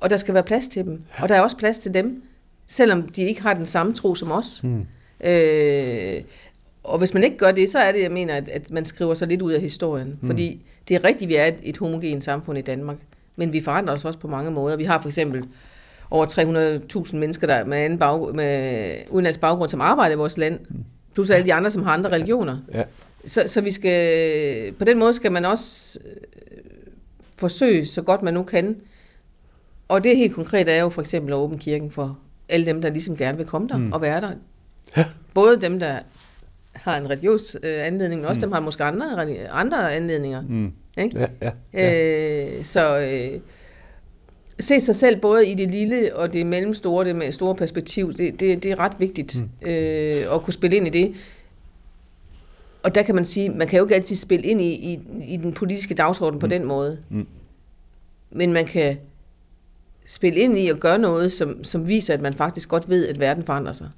[0.00, 1.00] Og der skal være plads til dem.
[1.18, 1.22] Ja.
[1.22, 2.22] Og der er også plads til dem,
[2.66, 4.64] selvom de ikke har den samme tro som os.
[4.64, 4.86] Mm.
[5.26, 6.22] Øh,
[6.84, 9.14] og hvis man ikke gør det, så er det, jeg mener, at, at man skriver
[9.14, 10.18] sig lidt ud af historien.
[10.20, 10.28] Mm.
[10.28, 12.96] Fordi det er rigtigt, vi er et, et homogent samfund i Danmark
[13.36, 14.76] men vi forandrer os også på mange måder.
[14.76, 15.44] Vi har for eksempel
[16.10, 16.26] over
[17.06, 20.60] 300.000 mennesker der med, anden bag, med udenlandsk baggrund, som arbejder i vores land,
[21.14, 22.58] plus alle de andre, som har andre religioner.
[22.74, 22.82] Ja.
[23.24, 26.16] Så, så vi skal, på den måde skal man også øh,
[27.36, 28.76] forsøge, så godt man nu kan.
[29.88, 32.90] Og det helt konkret er jo for eksempel at åbne kirken for alle dem, der
[32.90, 33.92] ligesom gerne vil komme der mm.
[33.92, 34.30] og være der.
[34.96, 35.04] Ja.
[35.34, 35.98] Både dem, der
[36.72, 38.40] har en religiøs øh, anledning, men også mm.
[38.40, 40.42] dem, der har måske andre, andre anledninger.
[40.48, 40.72] Mm.
[40.98, 41.18] Ikke?
[41.18, 42.58] Ja, ja, ja.
[42.58, 43.40] Øh, så øh,
[44.60, 48.40] se sig selv både i det lille og det mellemstore, det med store perspektiv, det,
[48.40, 49.68] det, det er ret vigtigt mm.
[49.68, 51.14] øh, at kunne spille ind i det.
[52.82, 55.36] Og der kan man sige, man kan jo ikke altid spille ind i, i, i
[55.36, 56.40] den politiske dagsorden mm.
[56.40, 56.98] på den måde.
[57.08, 57.26] Mm.
[58.30, 58.96] Men man kan
[60.06, 63.20] spille ind i at gøre noget, som, som viser, at man faktisk godt ved, at
[63.20, 63.88] verden forandrer sig.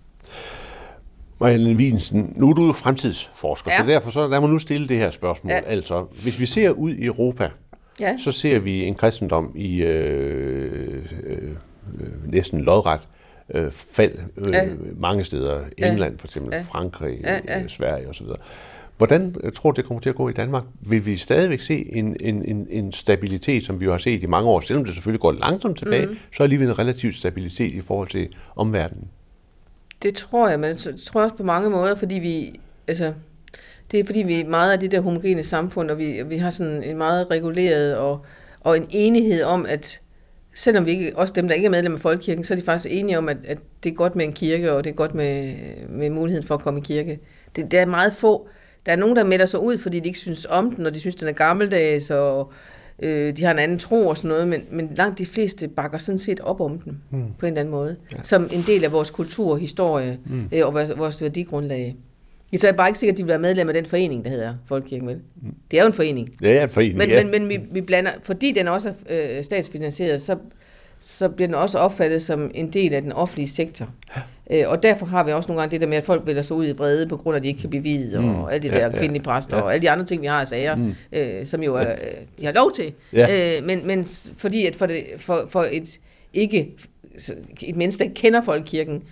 [1.41, 3.79] Marianne Wiensen, nu er du jo fremtidsforsker, ja.
[3.79, 5.53] så derfor så lad mig nu stille det her spørgsmål.
[5.53, 5.61] Ja.
[5.67, 7.51] Altså, hvis vi ser ud i Europa,
[8.01, 8.17] ja.
[8.19, 11.53] så ser vi en kristendom i øh, øh,
[12.27, 13.09] næsten lodret
[13.55, 14.69] øh, fald øh, ja.
[14.97, 15.61] mange steder.
[15.79, 16.61] England for eksempel, ja.
[16.61, 17.41] Frankrig, ja.
[17.49, 17.63] Ja.
[17.63, 18.27] Øh, Sverige osv.
[18.97, 20.65] Hvordan øh, tror det kommer til at gå i Danmark?
[20.81, 24.27] Vil vi stadigvæk se en, en, en, en stabilitet, som vi jo har set i
[24.27, 26.19] mange år, selvom det selvfølgelig går langsomt tilbage, mm.
[26.33, 29.09] så er alligevel en relativ stabilitet i forhold til omverdenen?
[30.03, 33.13] Det tror jeg, men det tror jeg også på mange måder, fordi vi, altså,
[33.91, 36.51] det er fordi vi er meget af det der homogene samfund, og vi, vi har
[36.51, 38.25] sådan en meget reguleret og,
[38.61, 40.01] og en enighed om, at
[40.55, 42.95] selvom vi ikke, også dem, der ikke er medlem af Folkekirken, så er de faktisk
[42.95, 45.55] enige om, at, at det er godt med en kirke, og det er godt med,
[45.89, 47.19] med muligheden for at komme i kirke.
[47.57, 48.49] Det, det er meget få.
[48.87, 51.01] Der er nogen, der melder sig ud, fordi de ikke synes om den, og de
[51.01, 52.53] synes, den er gammeldags, og
[53.03, 55.99] øh, de har en anden tro og sådan noget, men, men langt de fleste bakker
[55.99, 57.25] sådan set op om den, mm.
[57.39, 58.19] på en eller anden måde, ja.
[58.23, 60.49] som en del af vores kultur, historie mm.
[60.53, 61.97] øh, og vores, vores værdigrundlag.
[62.53, 64.55] Jeg er bare ikke sikkert, at de vil være medlem af den forening, der hedder
[64.67, 65.17] Folkekirken, vel?
[65.17, 65.55] Mm.
[65.71, 66.29] Det er jo en forening.
[66.41, 67.25] Det er en forening, Men, ja.
[67.25, 70.37] men, men vi, vi blander, fordi den også er øh, statsfinansieret, så,
[70.99, 73.89] så bliver den også opfattet som en del af den offentlige sektor.
[74.17, 74.21] Ja.
[74.63, 76.57] Øh, og derfor har vi også nogle gange det der med, at folk vælger sig
[76.57, 78.35] ud i brede, på grund af, at de ikke kan blive videt, mm.
[78.35, 79.63] og alle de der ja, kvindelige præster, ja.
[79.63, 80.95] og alle de andre ting, vi har af sager, mm.
[81.13, 81.95] øh, som jo er,
[82.41, 82.93] de har lov til.
[83.13, 83.57] Ja.
[83.59, 84.07] Øh, men, men
[84.37, 85.99] fordi at for, det, for, for et
[86.35, 86.69] ikke
[87.63, 89.03] et menneske, der kender folkekirken,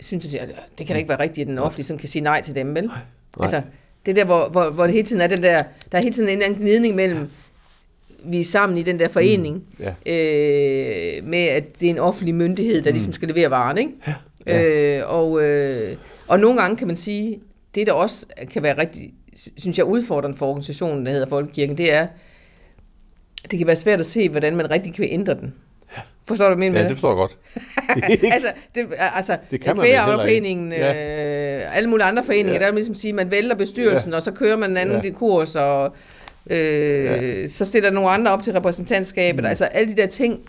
[0.00, 2.42] synes jeg, det kan da ikke være rigtigt, at den offentlige sådan kan sige nej
[2.42, 2.86] til dem, vel?
[2.86, 2.96] Nej.
[3.40, 3.62] Altså,
[4.06, 6.14] det er der, hvor, hvor, hvor det hele tiden er den der, der er hele
[6.14, 7.30] tiden en anden gnidning mellem,
[8.24, 9.84] vi er sammen i den der forening, mm.
[9.84, 9.88] ja.
[9.88, 12.94] øh, med at det er en offentlig myndighed, der mm.
[12.94, 13.92] ligesom skal levere varen, ikke?
[14.06, 14.14] Ja.
[14.46, 14.98] Ja.
[14.98, 17.40] Øh, og, øh, og nogle gange kan man sige,
[17.74, 19.14] det der også kan være rigtig,
[19.56, 22.06] synes jeg, udfordrende for organisationen, der hedder Folkekirken, det er,
[23.50, 25.54] det kan være svært at se, hvordan man rigtig kan ændre den.
[26.28, 27.38] Forstår du, min Ja, det forstår jeg godt.
[28.34, 31.58] altså, det, altså det kan man foreningen, ja.
[31.58, 32.58] øh, alle mulige andre foreninger, ja.
[32.58, 34.16] der vil ligesom sige, man vælger bestyrelsen, ja.
[34.16, 35.10] og så kører man en anden ja.
[35.10, 35.96] kurs, og
[36.50, 37.46] øh, ja.
[37.46, 39.40] så stiller nogle andre op til repræsentantskabet.
[39.40, 39.48] Mm.
[39.48, 40.40] Altså alle de der ting,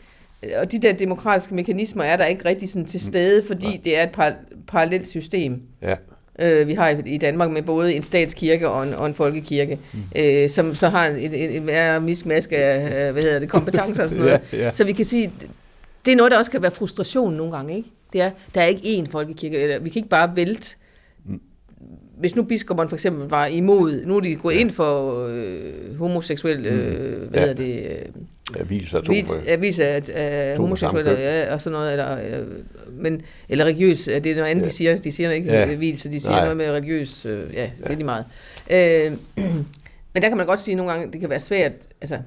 [0.62, 3.78] og de der demokratiske mekanismer er der ikke rigtig sådan til stede, fordi ja.
[3.84, 4.34] det er et par,
[4.68, 5.62] parallelt system.
[5.82, 5.96] Ja
[6.40, 10.00] øh, vi har i Danmark med både en statskirke og en, og en folkekirke, mm.
[10.16, 14.10] øh, som så har en, en, en mere miskmaske af hvad hedder det, kompetencer og
[14.10, 14.40] sådan noget.
[14.54, 14.72] ja, ja.
[14.74, 15.32] Så vi kan sige,
[16.08, 17.78] det er noget, der også kan være frustration nogle gange.
[17.78, 17.90] Ikke?
[18.14, 19.58] Det er, der er ikke én folkekirke.
[19.58, 20.76] Eller, vi kan ikke bare vælte
[21.26, 21.42] mm.
[22.18, 24.60] hvis nu biskopperne for eksempel var imod, nu er de gået ja.
[24.60, 27.28] ind for øh, homoseksuel, øh, mm.
[27.28, 27.48] hvad ja.
[27.48, 28.00] hedder det?
[28.56, 29.14] Øh, avis af, to,
[29.48, 32.46] avis af, af homoseksuelle ja, og sådan noget, eller, eller,
[32.92, 34.68] men, eller religiøs, det er noget andet, ja.
[34.68, 34.98] de siger.
[34.98, 35.76] De siger ikke ja.
[35.76, 36.42] hvilelse, de siger Nej.
[36.42, 38.26] noget med religiøs, øh, ja, ja, det er lige meget.
[38.70, 39.18] Øh,
[40.14, 42.18] men der kan man godt sige nogle gange, det kan være svært, altså,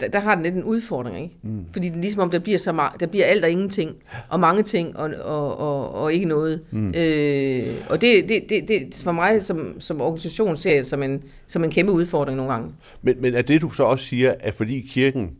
[0.00, 1.36] der, der har den lidt en udfordring, ikke?
[1.42, 1.64] Mm.
[1.72, 3.96] Fordi den ligesom om, der bliver, så meget, der bliver alt og ingenting,
[4.28, 6.60] og mange ting, og, og, og, og ikke noget.
[6.70, 6.88] Mm.
[6.88, 11.22] Øh, og det, det, det, det, for mig som, som organisation ser jeg som en,
[11.46, 12.72] som en kæmpe udfordring nogle gange.
[13.02, 15.30] Men, men er det, du så også siger, at fordi kirken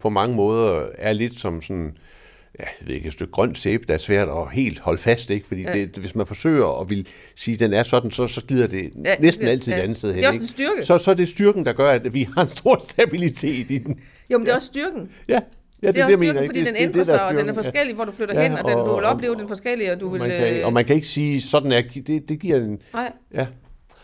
[0.00, 1.92] på mange måder er lidt som sådan,
[2.58, 5.30] ja, jeg ved ikke, et stykke grønt sæbe, der er svært at helt holde fast,
[5.30, 5.46] ikke?
[5.46, 5.72] Fordi ja.
[5.72, 8.92] det, hvis man forsøger at vil sige, at den er sådan, så, så glider det
[9.04, 9.78] ja, næsten ja, altid ja.
[9.78, 10.16] et andet sted hen.
[10.16, 10.84] Det er også en styrke.
[10.84, 14.00] Så, så er det styrken, der gør, at vi har en stor stabilitet i den.
[14.30, 15.10] Jo, men det er også styrken.
[15.28, 15.40] Ja.
[15.82, 17.52] Ja, det, det er også styrken, fordi det, den ændrer det, sig, og den er
[17.52, 20.00] forskellig, hvor du flytter ja, hen, og, den, du vil opleve og, den forskellige, og
[20.00, 20.18] du vil...
[20.18, 22.78] Man kan, og man kan ikke sige, sådan er det, det giver en...
[22.92, 23.12] Nej.
[23.34, 23.46] Ja.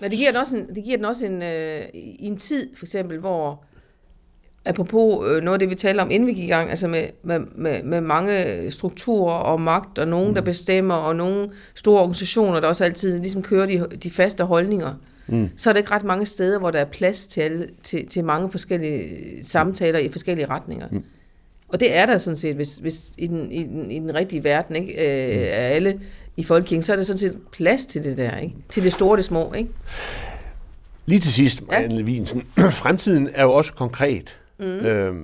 [0.01, 2.85] Men det giver den også en, det giver den også en, øh, en tid, for
[2.85, 3.65] eksempel, hvor
[4.65, 7.05] apropos øh, noget af det, vi taler om, inden vi gik i gang, altså med,
[7.23, 10.35] med, med, med mange strukturer og magt, og nogen, mm.
[10.35, 14.95] der bestemmer, og nogle store organisationer, der også altid ligesom kører de, de faste holdninger,
[15.27, 15.49] mm.
[15.57, 18.25] så er der ikke ret mange steder, hvor der er plads til, alle, til, til
[18.25, 19.09] mange forskellige
[19.43, 20.87] samtaler i forskellige retninger.
[20.91, 21.05] Mm.
[21.69, 24.45] Og det er der sådan set, hvis, hvis i, den, i, den, i den rigtige
[24.45, 25.43] verden, ikke, øh, mm.
[25.43, 26.01] er alle
[26.37, 28.55] i folkekirken, så er der sådan set plads til det der, ikke?
[28.69, 29.53] til det store og det små.
[29.53, 29.71] Ikke?
[31.07, 32.03] Lige til sidst, Marianne ja.
[32.03, 32.43] Wiensen.
[32.83, 34.37] Fremtiden er jo også konkret.
[34.59, 34.65] Mm.
[34.65, 35.19] Øhm,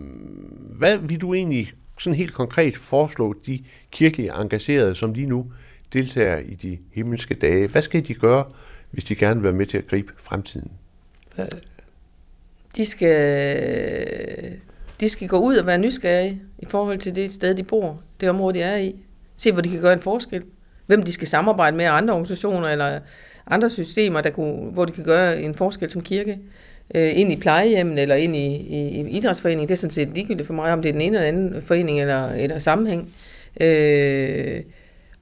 [0.79, 5.53] hvad vil du egentlig sådan helt konkret foreslå de kirkelige engagerede, som lige nu
[5.93, 7.69] deltager i de himmelske dage?
[7.69, 8.45] Hvad skal de gøre,
[8.91, 10.71] hvis de gerne vil være med til at gribe fremtiden?
[11.35, 11.49] Hvad?
[12.77, 14.59] De skal,
[15.01, 18.31] de skal gå ud og være nysgerrige i forhold til det sted, de bor, det
[18.31, 19.05] område, de er i.
[19.37, 20.43] Se, hvor de kan gøre en forskel.
[20.87, 23.01] Hvem de skal samarbejde med, andre organisationer eller
[23.47, 26.39] andre systemer, der kunne, hvor de kan gøre en forskel som kirke
[26.95, 29.69] øh, ind i plejehjemmen eller ind i, i, i idrætsforeningen.
[29.69, 32.01] Det er sådan set ligegyldigt for mig, om det er den ene eller anden forening
[32.01, 33.15] eller, eller sammenhæng.
[33.61, 34.61] Øh,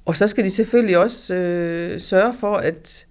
[0.04, 3.07] og så skal de selvfølgelig også øh, sørge for, at,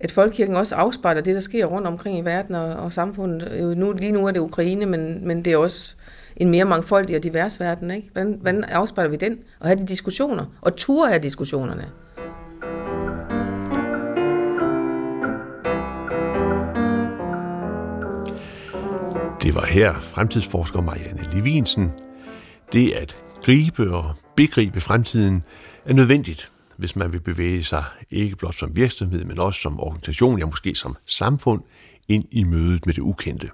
[0.00, 3.52] at folkekirken også afspejler det, der sker rundt omkring i verden og, og samfundet.
[3.52, 5.94] Øh, nu, lige nu er det Ukraine, men, men det er også
[6.36, 7.90] en mere mangfoldig og divers verden.
[7.90, 8.08] Ikke?
[8.12, 9.38] Hvordan, hvordan afspejler vi den?
[9.60, 11.84] Og have de diskussioner, og ture af diskussionerne.
[19.48, 21.90] Det var her fremtidsforsker Marianne Levinsen.
[22.72, 25.42] Det at gribe og begribe fremtiden
[25.84, 30.38] er nødvendigt, hvis man vil bevæge sig ikke blot som virksomhed, men også som organisation,
[30.38, 31.62] ja måske som samfund,
[32.08, 33.50] ind i mødet med det ukendte.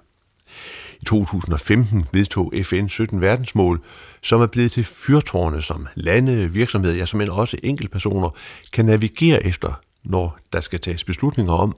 [1.01, 3.81] I 2015 vedtog FN 17 verdensmål,
[4.21, 8.29] som er blevet til fyrtårne, som lande, virksomheder, ja, som også enkeltpersoner
[8.73, 11.75] kan navigere efter, når der skal tages beslutninger om,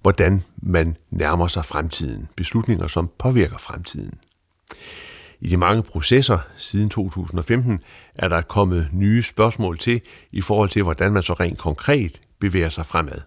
[0.00, 2.28] hvordan man nærmer sig fremtiden.
[2.36, 4.14] Beslutninger, som påvirker fremtiden.
[5.40, 7.78] I de mange processer siden 2015
[8.14, 10.00] er der kommet nye spørgsmål til
[10.32, 13.20] i forhold til, hvordan man så rent konkret bevæger sig fremad.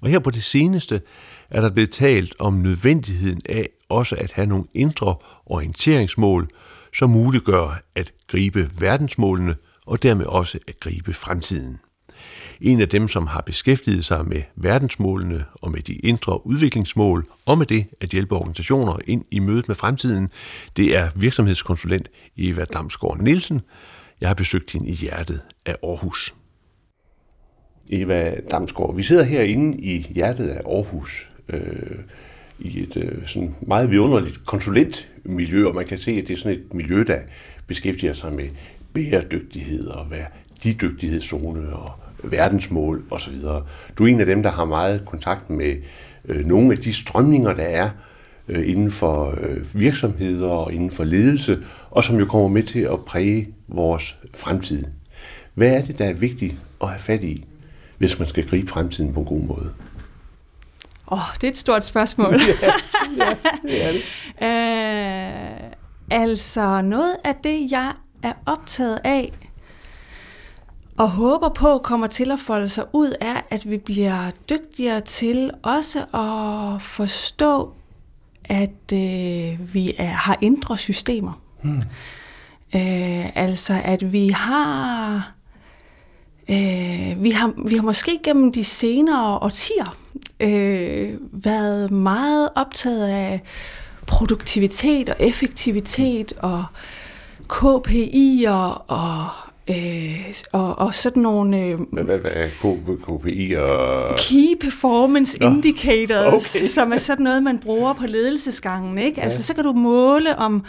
[0.00, 1.02] Og her på det seneste
[1.50, 6.48] er der blevet talt om nødvendigheden af også at have nogle indre orienteringsmål,
[6.94, 11.80] som muliggør at gribe verdensmålene og dermed også at gribe fremtiden.
[12.60, 17.58] En af dem, som har beskæftiget sig med verdensmålene og med de indre udviklingsmål, og
[17.58, 20.30] med det at hjælpe organisationer ind i mødet med fremtiden,
[20.76, 23.60] det er virksomhedskonsulent Eva Damsgaard Nielsen.
[24.20, 26.34] Jeg har besøgt hende i hjertet af Aarhus.
[27.90, 31.98] Eva Damsgaard, vi sidder herinde i hjertet af Aarhus, øh,
[32.58, 36.58] i et øh, sådan meget vidunderligt konsulentmiljø, og man kan se, at det er sådan
[36.58, 37.18] et miljø, der
[37.66, 38.48] beskæftiger sig med
[38.92, 41.92] bæredygtighed og værdidygtighedszone og
[42.30, 43.38] verdensmål osv.
[43.98, 45.76] Du er en af dem, der har meget kontakt med
[46.28, 47.90] øh, nogle af de strømninger, der er
[48.48, 51.58] øh, inden for øh, virksomheder og inden for ledelse,
[51.90, 54.84] og som jo kommer med til at præge vores fremtid.
[55.54, 57.44] Hvad er det, der er vigtigt at have fat i,
[57.98, 59.72] hvis man skal gribe fremtiden på en god måde?
[61.10, 62.34] Åh, oh, det er et stort spørgsmål.
[62.62, 62.72] ja,
[63.24, 64.02] ja, det er det.
[65.60, 65.70] uh,
[66.22, 69.32] altså, noget af det, jeg er optaget af,
[70.98, 75.50] og håber på kommer til at folde sig ud, er, at vi bliver dygtigere til
[75.62, 77.72] også at forstå,
[78.44, 81.40] at øh, vi er, har indre systemer.
[81.62, 81.82] Hmm.
[82.74, 85.32] Øh, altså, at vi har,
[86.48, 89.96] øh, vi har, vi har måske gennem de senere årtier
[90.40, 93.42] øh, været meget optaget af
[94.06, 96.64] produktivitet og effektivitet og
[97.52, 99.28] KPI'er og
[99.70, 101.58] Øh, og, og sådan nogle...
[101.58, 102.48] Øh, hvad, hvad, er
[103.02, 104.16] KPI og...
[104.18, 105.46] Key Performance Nå.
[105.46, 106.66] Indicators, okay.
[106.76, 108.98] som er sådan noget, man bruger på ledelsesgangen.
[108.98, 109.18] Ikke?
[109.18, 109.24] Ja.
[109.24, 110.64] Altså, så kan du måle, om,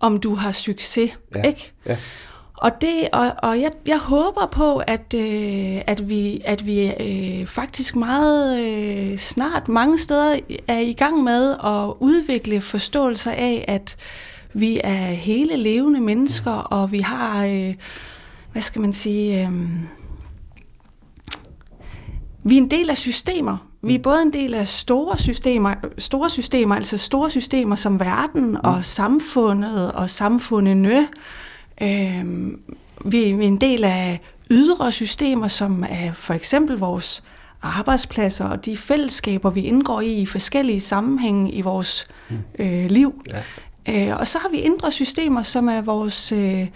[0.00, 1.18] om du har succes.
[1.34, 1.42] Ja.
[1.42, 1.72] Ikke?
[1.86, 1.96] Ja.
[2.58, 7.46] Og, det, og, og jeg, jeg håber på, at, øh, at vi, at vi øh,
[7.46, 13.96] faktisk meget øh, snart mange steder er i gang med at udvikle forståelser af, at
[14.52, 17.46] vi er hele levende mennesker, og vi har...
[17.46, 17.74] Øh,
[18.52, 19.52] hvad skal man sige, øh,
[22.44, 23.68] vi er en del af systemer.
[23.82, 24.02] Vi er mm.
[24.02, 28.56] både en del af store systemer, store systemer, altså store systemer som verden mm.
[28.64, 31.08] og samfundet og samfundene.
[31.82, 32.24] Øh,
[33.04, 37.22] vi er en del af ydre systemer, som er for eksempel vores
[37.62, 42.36] arbejdspladser og de fællesskaber, vi indgår i i forskellige sammenhænge i vores mm.
[42.58, 43.22] øh, liv.
[43.86, 44.10] Ja.
[44.10, 46.32] Øh, og så har vi indre systemer, som er vores...
[46.32, 46.66] Øh,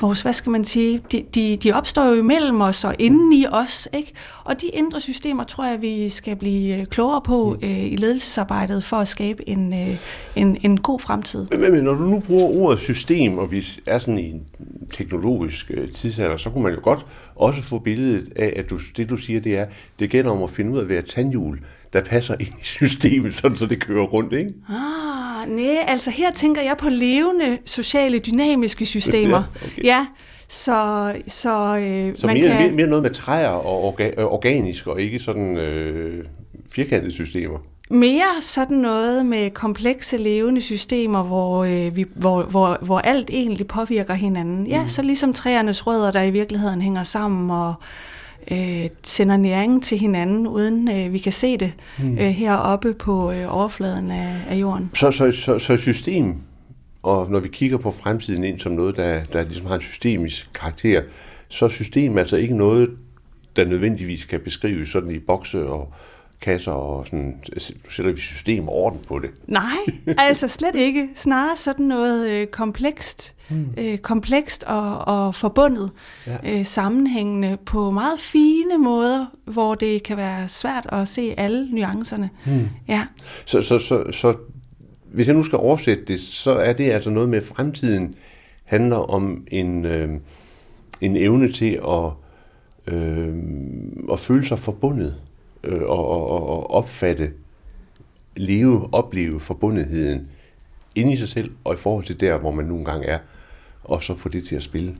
[0.00, 3.46] vores, hvad skal man sige, de, de, de opstår jo imellem os og inden i
[3.52, 4.12] os, ikke?
[4.44, 7.68] Og de indre systemer tror jeg, vi skal blive øh, klogere på mm.
[7.68, 9.96] øh, i ledelsesarbejdet for at skabe en, øh,
[10.36, 11.46] en, en god fremtid.
[11.50, 14.42] Men, men når du nu bruger ordet system, og vi er sådan i en
[14.90, 19.10] teknologisk øh, tidsalder, så kunne man jo godt også få billedet af, at du, det
[19.10, 19.66] du siger, det er,
[19.98, 21.60] det gælder om at finde ud af at være tandhjul,
[21.92, 24.50] der passer ind i systemet, sådan så det kører rundt, ikke?
[24.68, 29.36] Ah, nej, altså her tænker jeg på levende, sociale, dynamiske systemer.
[29.36, 29.84] Ja, okay.
[29.84, 30.06] ja
[30.50, 32.62] så, så, øh, så man mere, kan...
[32.62, 36.24] mere, mere noget med træer og orga, øh, organisk, og ikke sådan øh,
[36.72, 37.58] firkantede systemer?
[37.90, 43.66] Mere sådan noget med komplekse levende systemer, hvor, øh, vi, hvor, hvor, hvor alt egentlig
[43.66, 44.66] påvirker hinanden.
[44.66, 44.88] Ja, mm.
[44.88, 47.74] så ligesom træernes rødder, der i virkeligheden hænger sammen og
[48.50, 52.18] øh, sender næring til hinanden, uden øh, vi kan se det mm.
[52.18, 54.90] øh, heroppe på øh, overfladen af, af jorden.
[54.94, 56.36] Så, så, så, så system,
[57.02, 60.50] og når vi kigger på fremtiden ind som noget, der, der ligesom har en systemisk
[60.54, 61.02] karakter,
[61.48, 62.90] så er system altså ikke noget,
[63.56, 65.92] der nødvendigvis kan beskrives sådan i bokse og
[66.40, 67.40] kasser og sådan,
[67.86, 69.30] du sætter vi system og orden på det.
[69.46, 71.08] Nej, altså slet ikke.
[71.14, 73.66] Snarere sådan noget øh, komplekst, hmm.
[73.78, 75.90] øh, komplekst og, og forbundet,
[76.26, 76.36] ja.
[76.44, 82.30] øh, sammenhængende på meget fine måder, hvor det kan være svært at se alle nuancerne.
[82.46, 82.68] Hmm.
[82.88, 83.06] Ja.
[83.44, 84.34] Så, så, så, så
[85.12, 88.14] hvis jeg nu skal oversætte det, så er det altså noget med fremtiden
[88.64, 90.08] handler om en, øh,
[91.00, 92.12] en evne til at,
[92.94, 93.34] øh,
[94.12, 95.14] at føle sig forbundet
[95.64, 97.32] øh, og, og, og opfatte,
[98.36, 100.28] leve, opleve forbundetheden
[100.94, 103.18] inde i sig selv og i forhold til der, hvor man nogle gange er,
[103.84, 104.96] og så få det til at spille.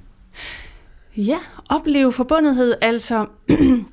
[1.16, 1.38] Ja,
[1.70, 3.27] opleve forbundethed, altså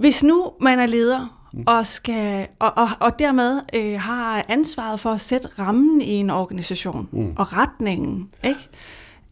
[0.00, 1.64] hvis nu man er leder, mm.
[1.66, 6.30] og, skal, og, og, og dermed øh, har ansvaret for at sætte rammen i en
[6.30, 7.34] organisation mm.
[7.36, 8.30] og retningen.
[8.44, 8.68] Ikke?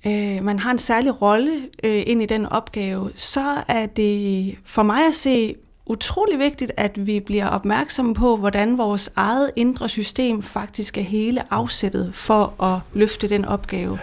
[0.06, 1.52] Øh, man har en særlig rolle
[1.84, 5.54] øh, ind i den opgave, så er det for mig at se
[5.86, 11.52] utrolig vigtigt, at vi bliver opmærksomme på, hvordan vores eget indre system faktisk er hele
[11.52, 13.98] afsættet for at løfte den opgave.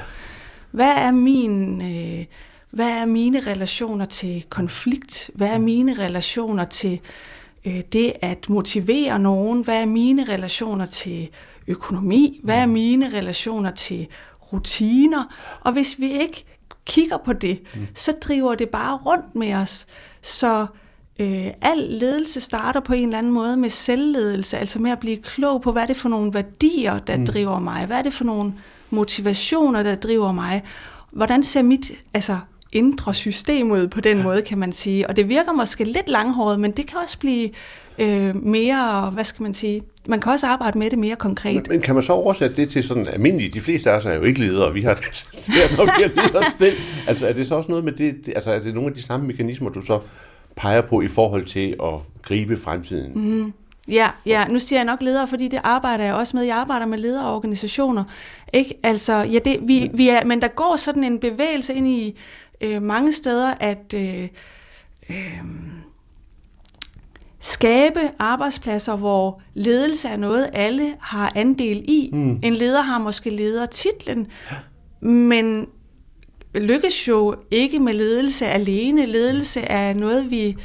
[0.72, 1.82] Hvad er min...
[1.82, 2.26] Øh,
[2.72, 5.32] hvad er mine relationer til konflikt?
[5.36, 7.00] Hvad er mine relationer til
[7.66, 9.64] øh, det at motivere nogen?
[9.64, 11.30] Hvad er mine relationer til
[11.68, 12.40] økonomi?
[12.44, 14.08] Hvad er mine relationer til
[14.54, 15.24] rutiner?
[15.62, 16.46] Og hvis vi ikke
[16.86, 17.62] kigger på det,
[17.96, 19.88] så driver det bare rundt med os.
[20.22, 20.66] Så
[21.20, 25.18] øh, al ledelse starter på en eller anden måde med selvledelse, altså med at blive
[25.18, 27.26] klog på, hvad er det for nogle værdier, der mm.
[27.26, 27.86] driver mig?
[27.86, 28.54] Hvad er det for nogle
[28.90, 30.64] motivationer, der driver mig?
[31.12, 32.38] Hvordan ser mit altså,
[32.72, 34.24] indre system ud på den ja.
[34.24, 35.10] måde, kan man sige.
[35.10, 37.50] Og det virker måske lidt langhåret, men det kan også blive
[38.00, 41.56] øh, mere, hvad skal man sige, man kan også arbejde med det mere konkret.
[41.56, 44.16] Men, men kan man så oversætte det til sådan almindeligt, de fleste af os er
[44.16, 46.78] jo ikke ledere, vi har det svært nok at lede os selv.
[47.08, 49.28] Altså er det så også noget med det, altså er det nogle af de samme
[49.28, 50.00] mekanismer, du så
[50.56, 53.12] peger på i forhold til at gribe fremtiden?
[53.16, 53.54] Mm.
[53.88, 56.44] Ja, ja, nu siger jeg nok ledere, fordi det arbejder jeg også med.
[56.44, 58.04] Jeg arbejder med lederorganisationer.
[58.54, 58.74] Ikke?
[58.84, 62.18] Altså, ja, det, vi, vi er, men der går sådan en bevægelse ind i
[62.62, 64.28] øh, mange steder at øh,
[65.10, 65.42] øh,
[67.42, 72.10] skabe arbejdspladser, hvor ledelse er noget, alle har andel i.
[72.14, 72.40] Mm.
[72.44, 74.28] En leder har måske ledertitlen,
[75.02, 75.68] men
[76.56, 79.06] lykkes jo ikke med ledelse alene.
[79.06, 80.58] Ledelse er noget, vi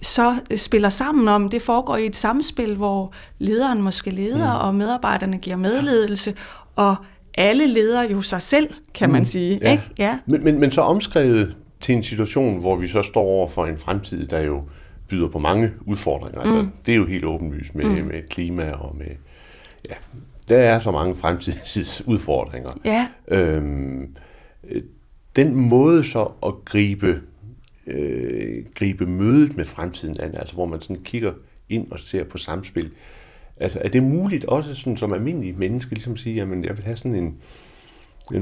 [0.00, 1.48] så spiller sammen om.
[1.48, 4.66] Det foregår i et samspil, hvor lederen måske leder, mm.
[4.66, 6.34] og medarbejderne giver medledelse,
[6.76, 6.96] og
[7.34, 9.24] alle leder jo sig selv, kan man mm.
[9.24, 9.58] sige.
[9.62, 9.72] Ja.
[9.72, 9.84] Ikke?
[9.98, 10.18] Ja.
[10.26, 13.78] Men, men, men så omskrevet til en situation, hvor vi så står over for en
[13.78, 14.62] fremtid, der jo
[15.08, 16.40] byder på mange udfordringer.
[16.40, 16.58] Altså, mm.
[16.58, 18.06] Altså, det er jo helt åbenlyst med, mm.
[18.06, 19.06] med klima og med...
[19.88, 19.94] Ja,
[20.48, 22.70] der er så mange fremtidsudfordringer.
[22.84, 23.08] Ja.
[23.28, 24.16] Øhm,
[25.36, 27.20] den måde så at gribe,
[27.86, 31.32] øh, gribe mødet med fremtiden an, altså hvor man sådan kigger
[31.68, 32.90] ind og ser på samspil,
[33.56, 36.84] altså er det muligt også sådan som almindelig menneske, ligesom at sige, jamen jeg vil
[36.84, 37.36] have sådan en,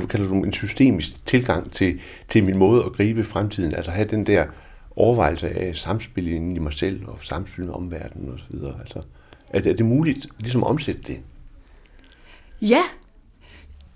[0.00, 4.08] du kalder det en systemisk tilgang til, til min måde at gribe fremtiden, altså have
[4.08, 4.46] den der
[4.96, 8.80] overvejelse af samspil i mig selv og samspil med omverdenen og så videre.
[8.80, 9.02] Altså,
[9.48, 11.20] er det, er det muligt ligesom at omsætte det?
[12.62, 12.82] Ja,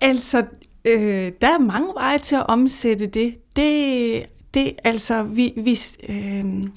[0.00, 0.44] altså
[0.84, 3.34] øh, der er mange veje til at omsætte det.
[3.56, 5.78] Det, det altså, vi, vi,
[6.08, 6.68] øh,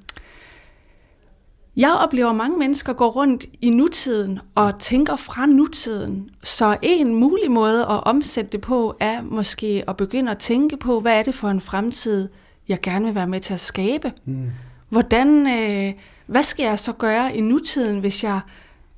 [1.76, 6.30] jeg oplever mange mennesker går rundt i nutiden og tænker fra nutiden.
[6.44, 11.00] Så en mulig måde at omsætte det på er måske at begynde at tænke på,
[11.00, 12.30] hvad er det for en fremtid,
[12.70, 14.12] jeg gerne vil være med til at skabe.
[14.26, 14.50] Mm.
[14.90, 15.94] Hvordan, øh,
[16.28, 18.40] hvad skal jeg så gøre i nutiden, hvis jeg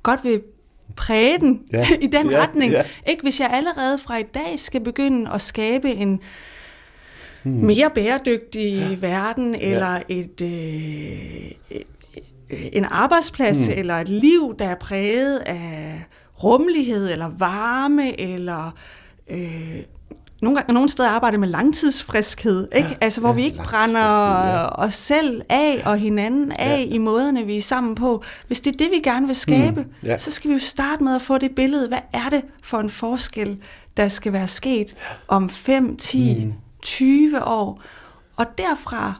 [0.02, 0.42] godt vil
[0.96, 1.86] præge den ja.
[2.00, 2.72] i den ja, retning?
[2.72, 2.82] Ja.
[3.06, 6.20] Ikke hvis jeg allerede fra i dag skal begynde at skabe en
[7.42, 7.52] hmm.
[7.52, 9.08] mere bæredygtig ja.
[9.08, 10.00] verden, eller ja.
[10.08, 11.80] et, øh,
[12.72, 13.74] en arbejdsplads mm.
[13.76, 16.04] eller et liv, der er præget af
[16.42, 18.74] rummelighed eller varme eller
[19.30, 19.78] øh,
[20.42, 22.88] nogle, gange, nogle steder arbejder med langtidsfriskhed, ikke?
[22.88, 24.84] Ja, altså hvor ja, vi ikke brænder ja.
[24.84, 26.94] os selv af og hinanden af ja.
[26.94, 28.22] i måderne, vi er sammen på.
[28.46, 30.16] Hvis det er det, vi gerne vil skabe, mm, ja.
[30.18, 31.88] så skal vi jo starte med at få det billede.
[31.88, 33.62] Hvad er det for en forskel,
[33.96, 34.94] der skal være sket
[35.28, 36.52] om 5, 10, mm.
[36.82, 37.82] 20 år?
[38.36, 39.14] Og derfra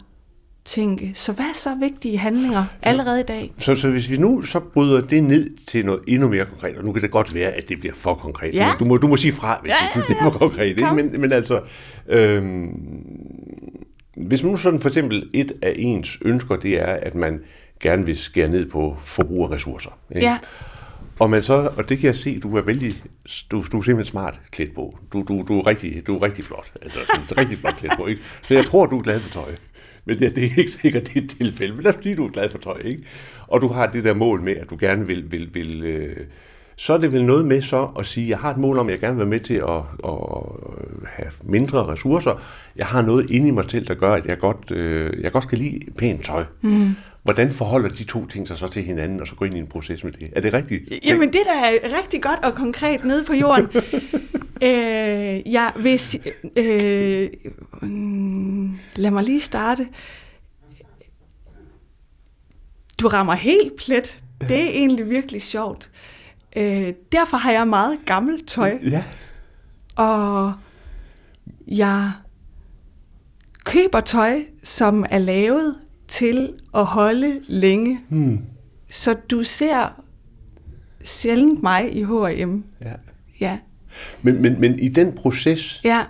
[0.64, 3.52] tænke, så hvad er så vigtige handlinger allerede i dag?
[3.58, 6.84] Så, så hvis vi nu så bryder det ned til noget endnu mere konkret, og
[6.84, 8.54] nu kan det godt være, at det bliver for konkret.
[8.54, 8.72] Ja.
[8.78, 10.06] Du, må, du må sige fra, hvis ja, ja, ja.
[10.08, 10.68] det er for konkret.
[10.68, 10.94] Ikke?
[10.94, 11.60] Men, men altså,
[12.08, 12.68] øhm,
[14.16, 17.40] hvis nu sådan for eksempel et af ens ønsker, det er, at man
[17.82, 19.98] gerne vil skære ned på forbrug af ressourcer.
[20.14, 20.26] Ikke?
[20.26, 20.38] Ja.
[21.18, 22.94] Og, man så, og det kan jeg se, du er vældig,
[23.50, 24.98] du, du er simpelthen smart klædt på.
[25.12, 26.72] Du, du, du, er rigtig, du er rigtig flot.
[26.82, 26.98] Altså,
[27.30, 28.06] du er rigtig flot klædt på.
[28.06, 28.22] Ikke?
[28.44, 29.54] Så jeg tror, du er glad for tøj.
[30.04, 31.74] Men det, det er ikke sikkert, det er et tilfælde.
[31.74, 33.02] Men lad os sige, du er glad for tøj, ikke?
[33.46, 35.32] Og du har det der mål med, at du gerne vil...
[35.32, 36.26] vil, vil øh,
[36.76, 38.92] så er det vel noget med så at sige, jeg har et mål om, at
[38.92, 40.20] jeg gerne vil være med til at, at
[41.06, 42.42] have mindre ressourcer.
[42.76, 45.44] Jeg har noget inde i mig selv, der gør, at jeg godt, øh, jeg godt
[45.44, 46.44] skal lide pænt tøj.
[46.60, 46.94] Mm.
[47.22, 49.66] Hvordan forholder de to ting sig så til hinanden, og så gå ind i en
[49.66, 50.28] proces med det?
[50.36, 51.06] Er det rigtigt?
[51.06, 53.68] Jamen, det der er rigtig godt og konkret nede på jorden.
[54.68, 56.16] øh, ja, hvis...
[56.56, 57.28] Øh,
[58.96, 59.86] lad mig lige starte.
[63.00, 64.18] Du rammer helt plet.
[64.48, 65.90] Det er egentlig virkelig sjovt.
[65.94, 66.21] Øh,
[67.12, 68.78] derfor har jeg meget gammelt tøj.
[68.82, 69.04] Ja.
[69.96, 70.52] Og
[71.68, 72.10] jeg
[73.64, 75.76] køber tøj, som er lavet
[76.08, 78.00] til at holde længe.
[78.08, 78.40] Hmm.
[78.88, 80.02] Så du ser
[81.04, 82.64] sjældent mig i H&M.
[82.80, 82.92] Ja.
[83.40, 83.58] Ja,
[84.22, 86.04] Men, men, men i den proces ja,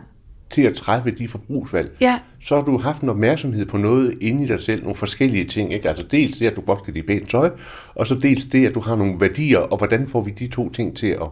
[0.52, 4.44] til at træffe de forbrugsvalg, ja, så har du haft en opmærksomhed på noget inde
[4.44, 5.72] i dig selv, nogle forskellige ting.
[5.74, 5.88] Ikke?
[5.88, 7.50] Altså dels det, at du godt kan lide pænt tøj,
[7.94, 10.70] og så dels det, at du har nogle værdier, og hvordan får vi de to
[10.70, 11.28] ting til at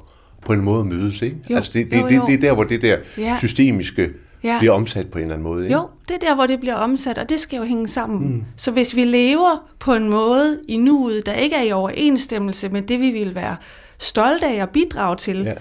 [0.46, 1.22] på en måde mødes.
[1.22, 1.36] Ikke?
[1.50, 2.26] Jo, altså det, det, jo, det, jo.
[2.26, 3.36] det er der, hvor det der Ja.
[3.38, 4.10] systemiske
[4.44, 4.58] Ja.
[4.58, 5.64] bliver omsat på en eller anden måde.
[5.64, 5.74] Ikke?
[5.76, 8.32] Jo, det er der, hvor det bliver omsat, og det skal jo hænge sammen.
[8.34, 8.44] Mm.
[8.56, 12.82] Så hvis vi lever på en måde i nuet, der ikke er i overensstemmelse med
[12.82, 13.56] det, vi vil være
[13.98, 15.52] stolte af og bidrage til Ja.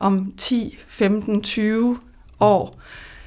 [0.00, 1.98] om 10, 15, 20
[2.40, 2.80] år,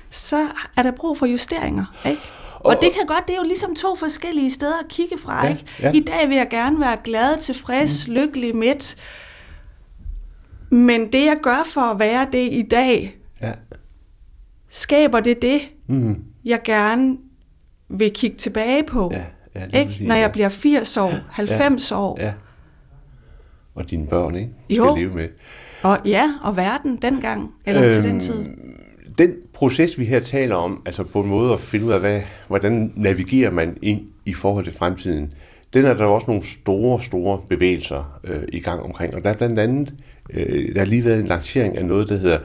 [0.10, 0.48] så
[0.78, 1.86] er der brug for justeringer.
[2.06, 2.22] Ikke?
[2.56, 5.46] Og, Og- det kan godt, det er jo ligesom to forskellige steder at kigge fra.
[5.46, 5.66] Ja, ikke?
[5.82, 5.92] ja.
[5.92, 8.14] I dag vil jeg gerne være glad, tilfreds, mm.
[8.14, 8.96] lykkelig, midt.
[10.72, 13.52] Men det, jeg gør for at være det i dag, Ja.
[14.70, 16.24] skaber det det, Mm.
[16.46, 17.18] jeg gerne
[17.90, 19.10] vil kigge tilbage på.
[19.14, 19.24] Ja,
[19.56, 19.90] ja, lige ikke?
[19.92, 20.22] præcis, Når ja.
[20.22, 22.18] jeg bliver 80 år, 90 år.
[22.22, 22.34] Ja.
[23.76, 24.50] Og dine børn, ikke?
[24.70, 24.86] Jo.
[24.96, 25.30] Skal leve med.
[25.84, 28.46] Og ja, og verden dengang, eller øhm, til den tid.
[29.22, 32.22] Den proces, vi her taler om, altså på en måde at finde ud af, hvad,
[32.48, 35.34] hvordan navigerer man ind i forhold til fremtiden,
[35.74, 39.16] den er der også nogle store, store bevægelser øh, i gang omkring.
[39.16, 39.94] Og der er blandt andet,
[40.30, 42.40] øh, der har lige været en lancering af noget, der hedder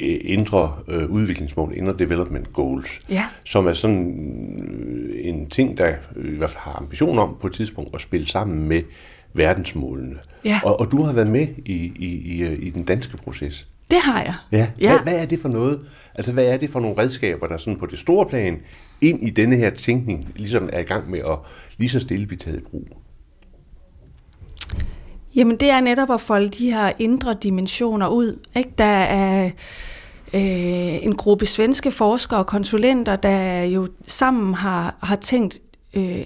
[0.00, 3.24] øh, indre øh, udviklingsmål, indre development goals, Ja.
[3.44, 4.06] som er sådan
[4.58, 8.00] øh, en ting, der øh, i hvert fald har ambition om på et tidspunkt at
[8.00, 8.82] spille sammen med
[9.32, 10.16] verdensmålene.
[10.44, 10.60] Ja.
[10.64, 13.68] Og, og du har været med i, i, i, øh, i den danske proces.
[13.90, 14.34] Det har jeg.
[14.52, 14.66] Ja.
[14.80, 14.88] Ja.
[14.90, 15.80] Hvad, hvad er det for noget?
[16.14, 18.60] Altså, hvad er det for nogle redskaber, der sådan på det store plan
[19.00, 21.38] ind i denne her tænkning ligesom er i gang med at
[21.76, 22.88] lige så stille blive taget i brug?
[25.34, 28.40] Jamen det er netop at folde de her indre dimensioner ud.
[28.56, 28.70] Ikke?
[28.78, 29.50] Der er
[30.34, 35.58] øh, en gruppe svenske forskere og konsulenter, der jo sammen har, har tænkt,
[35.94, 36.22] øh,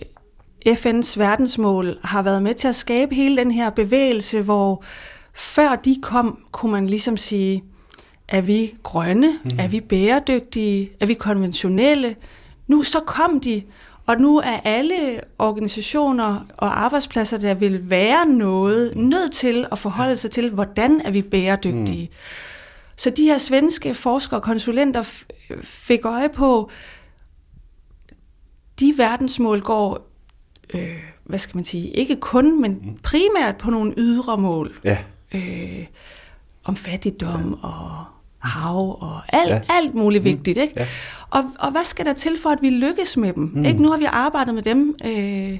[0.68, 4.84] FN's verdensmål har været med til at skabe hele den her bevægelse, hvor
[5.38, 7.64] før de kom, kunne man ligesom sige,
[8.28, 9.38] er vi grønne?
[9.44, 9.58] Mm.
[9.58, 10.90] Er vi bæredygtige?
[11.00, 12.16] Er vi konventionelle?
[12.66, 13.62] Nu så kom de,
[14.06, 20.16] og nu er alle organisationer og arbejdspladser, der vil være noget, nødt til at forholde
[20.16, 22.06] sig til, hvordan er vi bæredygtige.
[22.06, 22.14] Mm.
[22.96, 25.02] Så de her svenske forskere og konsulenter
[25.62, 26.70] fik øje på,
[28.80, 30.08] de verdensmål går,
[30.74, 34.98] øh, hvad skal man sige, ikke kun, men primært på nogle ydre mål Ja.
[35.34, 35.86] Øh,
[36.64, 38.04] om fattigdom og
[38.38, 39.54] hav og alt, Ja.
[39.54, 39.60] ja.
[39.68, 40.58] alt muligt vigtigt.
[40.58, 40.74] Ikke?
[40.76, 40.86] Ja.
[41.30, 43.50] Og, og hvad skal der til for, at vi lykkes med dem?
[43.54, 43.64] Mm.
[43.64, 43.82] Ikke?
[43.82, 45.58] Nu har vi arbejdet med dem øh,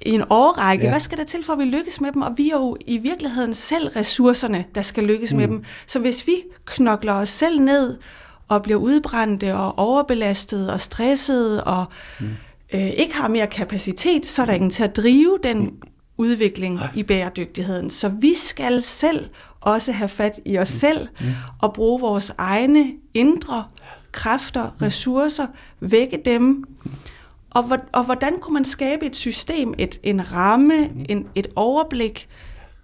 [0.00, 0.82] i en årrække.
[0.82, 0.86] Ja.
[0.86, 0.92] Ja.
[0.92, 2.22] Hvad skal der til for, at vi lykkes med dem?
[2.22, 5.38] Og vi er jo i virkeligheden selv ressourcerne, der skal lykkes mm.
[5.38, 5.64] med dem.
[5.86, 6.34] Så hvis vi
[6.64, 7.98] knokler os selv ned
[8.48, 11.84] og bliver udbrændte og overbelastet og stresset og
[12.20, 12.26] mm.
[12.74, 15.80] øh, ikke har mere kapacitet, så er der ingen til at drive den mm.
[16.16, 16.88] Udvikling Nej.
[16.94, 17.90] i bæredygtigheden.
[17.90, 19.28] Så vi skal selv
[19.60, 21.26] også have fat i os selv Mm.
[21.62, 23.64] og bruge vores egne indre
[24.12, 25.46] kræfter, ressourcer,
[25.80, 26.64] vække dem.
[27.50, 31.04] Og, hvor- og hvordan kunne man skabe et system, et, en ramme, Mm.
[31.08, 32.28] en, et overblik,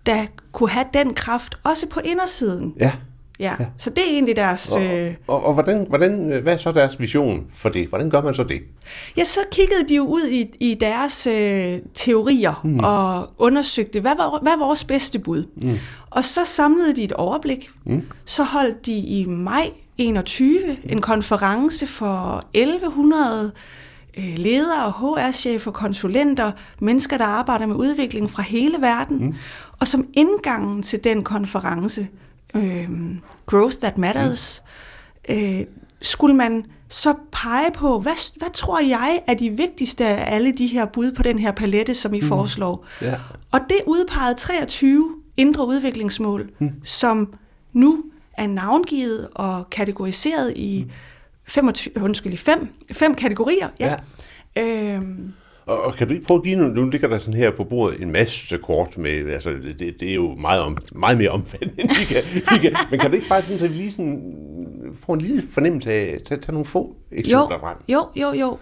[0.06, 2.74] der kunne have den kraft også på indersiden?
[2.80, 2.92] Ja.
[3.40, 4.76] Ja, så det er egentlig deres...
[4.76, 7.88] Og, Øh, og, og hvordan, hvordan, øh, hvad er så deres vision for det?
[7.88, 8.62] Hvordan gør man så det?
[9.16, 12.78] Ja, så kiggede de jo ud i, i deres øh, teorier mm.
[12.78, 15.44] og undersøgte, hvad var, hvad var vores bedste bud?
[15.56, 15.76] Mm.
[16.10, 17.70] Og så samlede de et overblik.
[17.84, 18.02] Mm.
[18.24, 23.52] Så holdt de i maj 21 en konference for 1100
[24.18, 29.24] øh, ledere, HR-chefer, konsulenter, mennesker, der arbejder med udvikling fra hele verden.
[29.26, 29.34] Mm.
[29.80, 32.06] Og som indgangen til den konference,
[32.54, 32.88] øh,
[33.46, 34.62] Growth That Matters,
[35.28, 35.34] mm.
[35.34, 35.64] øh,
[36.00, 40.66] skulle man så pege på, hvad, hvad tror jeg er de vigtigste af alle de
[40.66, 42.26] her bud på den her palette, som I mm.
[42.26, 42.86] foreslår?
[43.02, 43.14] Ja.
[43.52, 46.70] Og det udpegede 23 indre udviklingsmål, mm.
[46.84, 47.34] som
[47.72, 50.86] nu er navngivet og kategoriseret i
[51.48, 53.68] 25, undskyld, i fem, fem kategorier.
[53.80, 53.96] Ja.
[54.56, 54.62] ja.
[54.62, 55.32] Øhm,
[55.70, 57.64] Og, og kan du ikke prøve at give nogle, nu ligger der sådan her på
[57.64, 61.80] bordet en masse kort med, altså det, det er jo meget, om, meget mere omfattende,
[61.82, 64.36] end vi kan, vi kan, men kan du ikke bare sådan, så vi lige sådan,
[64.94, 67.76] få en lille fornemmelse af, tage, tage nogle få eksempler jo, frem?
[67.88, 68.58] jo, jo, jo.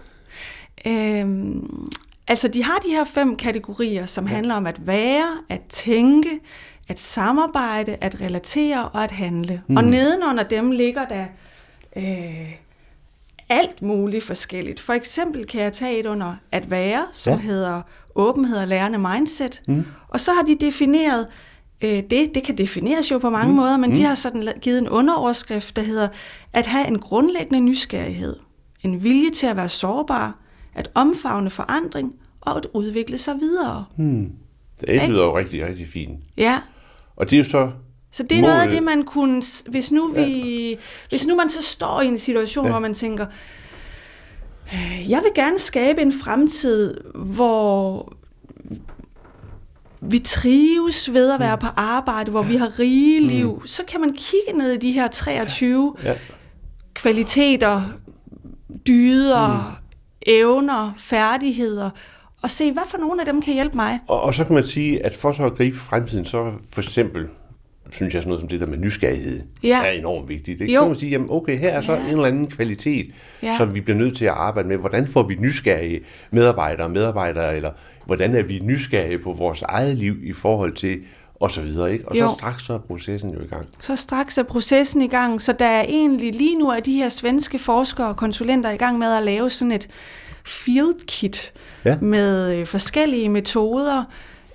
[0.87, 1.87] Øhm,
[2.27, 4.33] altså, de har de her fem kategorier, som ja.
[4.33, 6.39] handler om at være, at tænke,
[6.87, 9.61] at samarbejde, at relatere og at handle.
[9.67, 9.77] Mm.
[9.77, 11.25] Og nedenunder dem ligger der
[11.95, 12.53] øh,
[13.49, 14.79] alt muligt forskelligt.
[14.79, 17.39] For eksempel kan jeg tage et under at være, som Ja.
[17.39, 17.81] hedder
[18.15, 19.61] åbenhed og lærende mindset.
[19.67, 19.85] Mm.
[20.07, 21.27] Og så har de defineret,
[21.83, 23.55] øh, det, det kan defineres jo på mange mm.
[23.55, 23.95] måder, men mm.
[23.95, 26.07] de har sådan givet en underoverskrift, der hedder
[26.53, 28.35] at have en grundlæggende nysgerrighed,
[28.83, 30.39] en vilje til at være sårbar,
[30.75, 33.85] at omfavne forandring og at udvikle sig videre.
[33.97, 34.31] Hmm.
[34.81, 36.19] Det lyder jo rigtig, rigtig fint.
[36.37, 36.59] Ja.
[37.15, 37.71] Og det er jo så
[38.11, 39.41] så det er noget af det, man kunne...
[39.67, 40.75] Hvis nu, vi, ja.
[41.09, 42.71] hvis nu man så står i en situation, ja.
[42.71, 43.25] hvor man tænker,
[44.73, 48.13] øh, jeg vil gerne skabe en fremtid, hvor
[50.01, 51.61] vi trives ved at være mm.
[51.61, 53.27] på arbejde, hvor vi har rige mm.
[53.27, 53.67] liv, mm.
[53.67, 56.13] så kan man kigge ned i de her 23 ja.
[56.93, 57.83] kvaliteter,
[58.87, 59.75] dyder, mm.
[60.21, 61.89] evner, færdigheder,
[62.41, 63.99] og se, hvad for nogle af dem kan hjælpe mig.
[64.07, 67.27] Og, og så kan man sige, at for så at gribe fremtiden, så for eksempel
[67.91, 69.85] synes jeg sådan noget som det der med nysgerrighed ja.
[69.85, 70.59] er enormt vigtigt.
[70.59, 72.03] Det kan man sige, jamen okay, her er så ja.
[72.03, 73.11] en eller anden kvalitet,
[73.43, 73.57] ja.
[73.57, 74.77] som vi bliver nødt til at arbejde med.
[74.77, 75.99] Hvordan får vi nysgerrige
[76.31, 77.71] medarbejdere og medarbejdere, eller
[78.05, 80.99] hvordan er vi nysgerrige på vores eget liv i forhold til
[81.39, 82.07] og så videre, ikke?
[82.07, 82.27] Og jo.
[82.27, 83.67] så straks så er processen jo i gang.
[83.79, 87.09] Så straks er processen i gang, så der er egentlig lige nu er de her
[87.09, 89.89] svenske forskere og konsulenter i gang med at lave sådan et
[90.45, 91.53] field kit
[91.85, 91.97] ja.
[92.01, 94.03] med øh, forskellige metoder,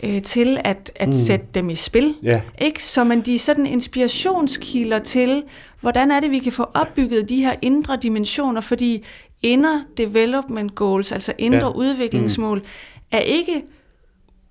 [0.04, 1.12] øh, til at, at mm.
[1.12, 2.14] sætte dem i spil.
[2.24, 2.40] Yeah.
[2.60, 2.84] Ikke?
[2.84, 5.42] Så man de er sådan inspirationskilder til,
[5.80, 9.04] hvordan er det, vi kan få opbygget de her indre dimensioner, fordi
[9.42, 11.76] inner development goals, altså indre yeah.
[11.76, 12.64] udviklingsmål, mm.
[13.12, 13.62] er ikke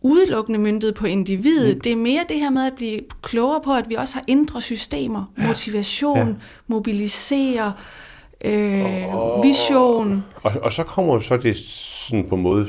[0.01, 1.75] udelukkende myndet på individet.
[1.75, 1.81] Mm.
[1.81, 4.61] Det er mere det her med at blive klogere på, at vi også har indre
[4.61, 5.47] systemer, ja.
[5.47, 6.33] motivation, ja.
[6.67, 7.73] mobilisere,
[8.45, 10.25] øh, og, vision.
[10.43, 12.67] Og, og så kommer så det sådan på en måde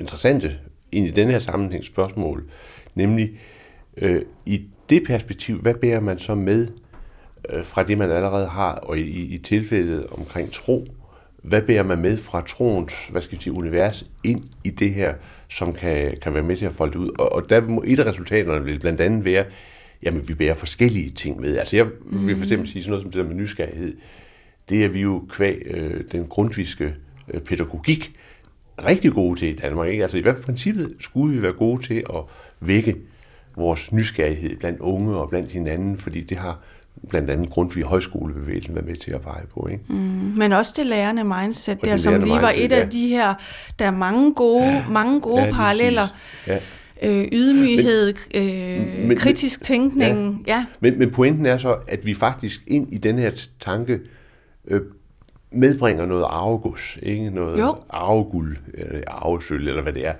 [0.00, 0.58] interessante
[0.94, 2.44] ind i den her sammenhæng spørgsmål,
[2.94, 3.30] nemlig
[3.96, 6.68] øh, i det perspektiv, hvad bærer man så med
[7.50, 10.86] øh, fra det, man allerede har, og i, i tilfældet omkring tro,
[11.42, 15.14] hvad bærer man med fra troens hvad skal jeg sige, univers ind i det her,
[15.48, 17.10] som kan, kan være med til at folde ud?
[17.18, 19.44] Og, og der må et af resultaterne vil blandt andet være,
[20.02, 21.58] jamen vi bærer forskellige ting med.
[21.58, 23.96] Altså jeg vil for eksempel sige sådan noget som det der med nysgerrighed.
[24.68, 26.94] Det er vi jo kvæg øh, den grundviske
[27.34, 28.16] øh, pædagogik
[28.86, 29.88] rigtig gode til i Danmark.
[29.88, 30.02] Ikke?
[30.02, 32.20] Altså i hvert fald princippet skulle vi være gode til at
[32.60, 32.96] vække
[33.56, 36.60] vores nysgerrighed blandt unge og blandt hinanden, fordi det har
[37.08, 39.68] blandt andet Grundtvig Højskolebevægelsen været med til at pege på.
[39.72, 39.84] Ikke?
[39.88, 39.96] Mm,
[40.36, 42.80] men også det lærende mindset, der som lige var et ja.
[42.80, 43.34] af de her,
[43.78, 46.08] der er mange gode, ja, mange gode ja, paralleller.
[46.46, 46.58] Ja.
[47.02, 50.44] Øh, ydmyghed, men, øh, men, kritisk tænkning.
[50.46, 50.52] Ja.
[50.52, 50.66] ja.
[50.80, 54.00] Men, men pointen er så, at vi faktisk ind i den her tanke
[54.68, 54.80] øh,
[55.54, 57.30] medbringer noget arvegods, ikke?
[57.30, 57.76] Noget jo.
[57.90, 60.12] arveguld, eller arvesøl, eller hvad det er,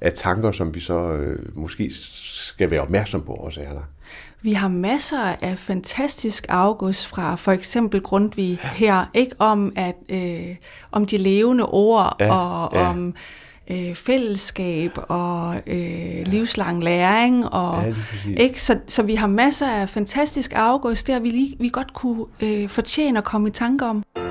[0.00, 3.82] af tanker, som vi så øh, måske skal være opmærksom på også er der.
[4.42, 8.68] Vi har masser af fantastisk arvegods fra for eksempel Grundtvig ja.
[8.68, 10.56] her, ikke om at øh,
[10.92, 12.88] om de levende ord ja, og ja.
[12.88, 13.14] om
[13.70, 16.22] øh, fællesskab og øh, ja.
[16.22, 17.94] livslang læring og ja,
[18.42, 22.24] ikke så, så vi har masser af fantastisk arvegods der vi lige vi godt kunne
[22.40, 24.25] øh, fortjene at komme i tanke om.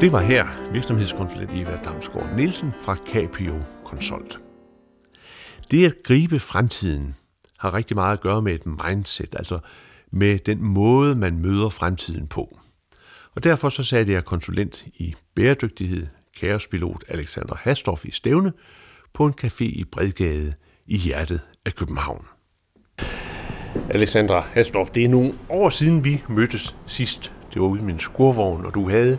[0.00, 4.38] Det var her virksomhedskonsulent Eva Damsgaard Nielsen fra Capio Consult.
[5.70, 7.14] Det at gribe fremtiden
[7.58, 9.58] har rigtig meget at gøre med et mindset, altså
[10.10, 12.58] med den måde, man møder fremtiden på.
[13.34, 16.06] Og derfor så sagde jeg konsulent i bæredygtighed,
[16.40, 18.52] kaospilot Alexander Hastorf i Stævne,
[19.14, 20.52] på en café i Bredgade
[20.86, 22.24] i hjertet af København.
[23.90, 27.32] Alexandra Hastorf, det er nogle år siden vi mødtes sidst.
[27.54, 29.18] Det var ude i min skurvogn, og du havde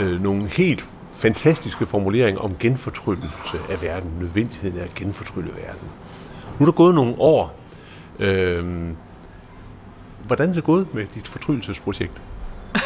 [0.00, 0.84] øh, nogle helt
[1.14, 5.88] fantastiske formuleringer om genfortryllelse af verden, nødvendigheden af at genfortrylle verden.
[6.58, 7.56] Nu er der gået nogle år.
[8.18, 8.88] Øh,
[10.26, 12.22] hvordan er det gået med dit fortryllelsesprojekt?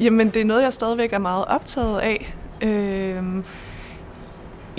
[0.00, 2.34] Jamen, det er noget, jeg stadigvæk er meget optaget af.
[2.62, 3.22] Øh,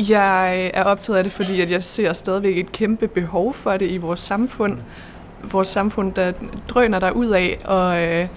[0.09, 3.91] jeg er optaget af det, fordi at jeg ser stadigvæk et kæmpe behov for det
[3.91, 4.79] i vores samfund.
[5.43, 6.33] Vores samfund, der
[6.69, 8.27] drøner der ud af, og øh,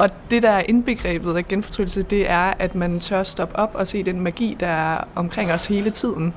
[0.00, 3.86] og det, der er indbegrebet af genfortryllelse, det er, at man tør stoppe op og
[3.86, 6.34] se den magi, der er omkring os hele tiden.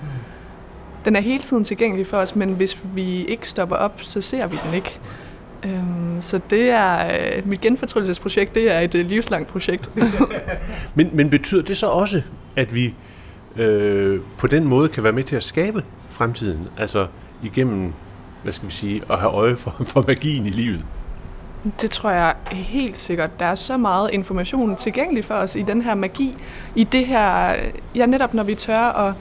[1.05, 4.47] Den er hele tiden tilgængelig for os, men hvis vi ikke stopper op, så ser
[4.47, 4.99] vi den ikke.
[5.63, 7.07] Øhm, så det er
[7.37, 9.89] øh, mit genfortryllelsesprojekt, det er et øh, livslangt projekt.
[10.95, 12.21] men, men betyder det så også,
[12.55, 12.93] at vi
[13.55, 16.67] øh, på den måde kan være med til at skabe fremtiden?
[16.77, 17.07] Altså
[17.43, 17.93] igennem,
[18.43, 20.85] hvad skal vi sige, at have øje for, for magien i livet?
[21.81, 23.39] Det tror jeg helt sikkert.
[23.39, 26.37] Der er så meget information tilgængelig for os i den her magi,
[26.75, 27.55] i det her,
[27.95, 29.13] ja netop når vi tør at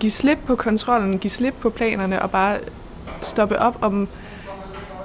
[0.00, 2.58] give slip på kontrollen, give slip på planerne og bare
[3.22, 4.08] stoppe op om,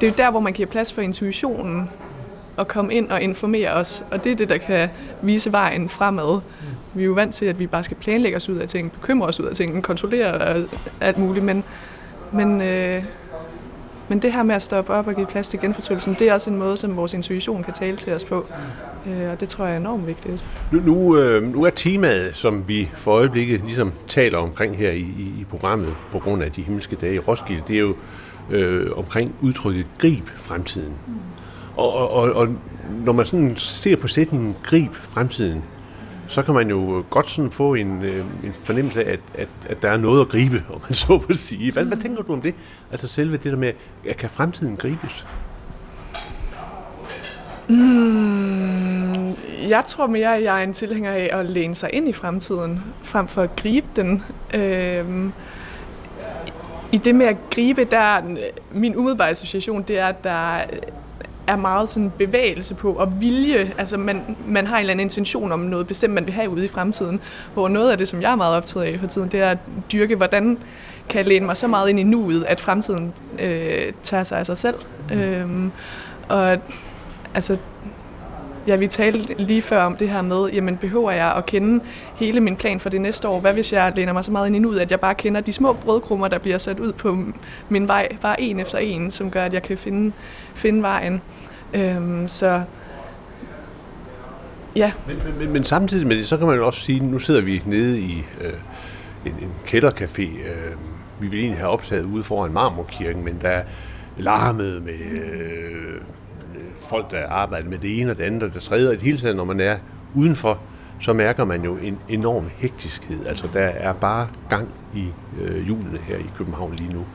[0.01, 1.89] det er jo der, hvor man giver plads for intuitionen
[2.57, 4.89] og komme ind og informere os, og det er det, der kan
[5.21, 6.39] vise vejen fremad.
[6.93, 9.27] Vi er jo vant til, at vi bare skal planlægge os ud af ting, bekymre
[9.27, 10.55] os ud af ting, kontrollere
[11.01, 11.63] alt muligt, men,
[12.31, 13.03] men øh,
[14.09, 16.49] men det her med at stoppe op og give plads til genfortryllelsen, det er også
[16.49, 18.45] en måde, som vores intuition kan tale til os på.
[19.07, 20.45] Øh, og det tror jeg er enormt vigtigt.
[20.71, 24.99] Nu, nu, øh, nu er temaet, som vi for øjeblikket ligesom taler omkring her i,
[24.99, 27.95] i, i programmet, på grund af de himmelske dage i Roskilde, det er jo
[28.51, 30.93] øh, omkring udtrykket grib fremtiden.
[31.07, 31.13] Mm.
[31.75, 32.47] Og, og, og, og
[33.05, 35.63] når man sådan ser på sætningen grib fremtiden,
[36.27, 39.81] så kan man jo godt sådan få en, øh, en fornemmelse af, at, at, at
[39.81, 41.71] der er noget at gribe, om man så på sige.
[41.71, 42.55] Hvad, hvad tænker du om det?
[42.91, 43.73] Altså selve det der med,
[44.09, 45.25] at kan fremtiden gribes?
[47.69, 49.35] Mm,
[49.69, 52.83] jeg tror mere, at jeg er en tilhænger af at læne sig ind i fremtiden,
[53.03, 54.23] frem for at gribe den.
[54.53, 55.33] Øhm,
[56.91, 58.21] I det med at gribe, der
[58.71, 60.63] min umiddelbare association, det er, at der
[61.47, 63.73] er meget sådan bevægelse på og vilje.
[63.77, 66.65] Altså man, man har en eller anden intention om noget bestemt, man vil have ude
[66.65, 67.19] i fremtiden.
[67.53, 69.57] Hvor noget af det, som jeg er meget optaget af for tiden, det er at
[69.91, 70.57] dyrke, hvordan
[71.09, 74.45] kan jeg læne mig så meget ind i nuet, at fremtiden øh, tager sig af
[74.45, 74.75] sig selv.
[75.09, 75.19] Mm.
[75.19, 75.71] Øhm,
[76.29, 76.57] og
[77.33, 77.57] altså,
[78.67, 81.83] ja, vi talte lige før om det her med, jamen behøver jeg at kende
[82.15, 83.39] hele min plan for det næste år?
[83.39, 85.53] Hvad hvis jeg læner mig så meget ind i nuet, at jeg bare kender de
[85.53, 87.17] små brødkrummer, der bliver sat ud på
[87.69, 90.11] min vej, bare en efter en, som gør, at jeg kan finde,
[90.55, 91.21] finde vejen.
[91.75, 92.63] Øhm, så
[94.75, 94.91] ja.
[95.07, 97.41] Men, men, men, men samtidig med det, så kan man jo også sige, nu sidder
[97.41, 98.53] vi nede i øh,
[99.25, 100.21] en, en kældercafé.
[100.21, 100.75] Øh,
[101.19, 103.63] vi vil egentlig have optaget ude foran Marmorkirken, men der er
[104.17, 106.01] larmet med øh,
[106.75, 108.87] folk, der arbejder med det ene og det andet og det tredje.
[108.87, 109.77] Og det hele taget, når man er
[110.13, 110.59] udenfor,
[110.99, 113.25] så mærker man jo en enorm hektiskhed.
[113.25, 115.05] Altså, der er bare gang i
[115.41, 117.05] øh, julene her i København lige nu.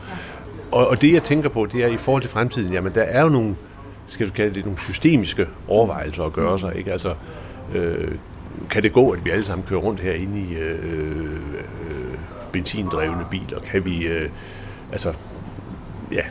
[0.72, 3.22] Og, og det, jeg tænker på, det er i forhold til fremtiden, jamen, der er
[3.22, 3.56] jo nogle
[4.10, 6.76] skal du kalde det, nogle systemiske overvejelser at gøre sig.
[6.76, 6.92] Ikke?
[6.92, 7.14] Altså,
[7.74, 8.08] øh,
[8.70, 12.18] kan det gå, at vi alle sammen kører rundt her inde i øh, øh,
[12.52, 13.58] benzindrevne biler?
[13.58, 14.30] Kan vi, øh,
[14.92, 15.12] altså,
[16.12, 16.22] ja,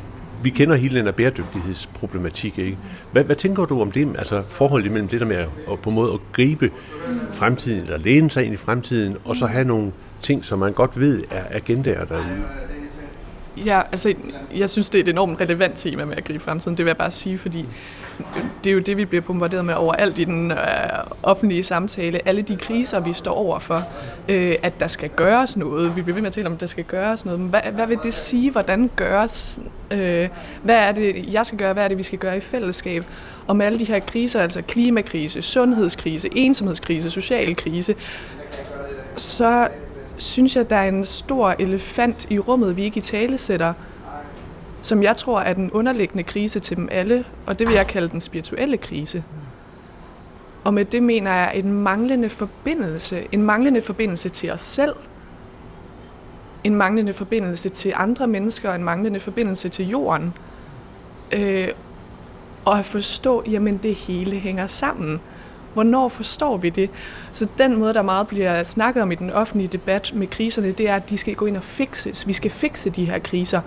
[0.43, 2.77] vi kender hele den her bæredygtighedsproblematik, ikke?
[3.11, 5.89] Hvad, hvad tænker du om det, altså forholdet mellem det der med at, at på
[5.89, 6.71] en måde at gribe
[7.33, 10.99] fremtiden, eller læne sig ind i fremtiden, og så have nogle ting, som man godt
[10.99, 12.43] ved er agendaer derude?
[13.65, 14.13] Ja, altså,
[14.55, 16.97] jeg synes, det er et enormt relevant tema med at gribe fremtiden, det vil jeg
[16.97, 17.65] bare sige, fordi
[18.63, 20.57] det er jo det, vi bliver bombarderet med overalt i den øh,
[21.23, 22.27] offentlige samtale.
[22.27, 23.83] Alle de kriser, vi står overfor,
[24.29, 25.95] øh, at der skal gøres noget.
[25.95, 27.39] Vi bliver ved med at tale om, at der skal gøres noget.
[27.39, 28.51] Men hvad, hvad vil det sige?
[28.51, 29.59] Hvordan gøres?
[29.91, 30.29] Øh,
[30.63, 31.73] hvad er det, jeg skal gøre?
[31.73, 33.03] Hvad er det, vi skal gøre i fællesskab?
[33.47, 37.95] Og med alle de her kriser, altså klimakrise, sundhedskrise, ensomhedskrise, social krise,
[39.15, 39.67] så
[40.19, 43.73] synes jeg, der er en stor elefant i rummet, vi ikke i tale sætter,
[44.81, 48.09] som jeg tror er den underliggende krise til dem alle, og det vil jeg kalde
[48.09, 49.23] den spirituelle krise.
[50.63, 54.95] Og med det mener jeg en manglende forbindelse, en manglende forbindelse til os selv,
[56.63, 60.33] en manglende forbindelse til andre mennesker, en manglende forbindelse til jorden,
[61.31, 61.67] øh,
[62.65, 65.21] og at forstå, jamen det hele hænger sammen.
[65.73, 66.89] Hvornår forstår vi det?
[67.31, 70.89] Så den måde, der meget bliver snakket om i den offentlige debat med kriserne, det
[70.89, 72.27] er, at de skal gå ind og fikses.
[72.27, 73.61] Vi skal fikse de her kriser.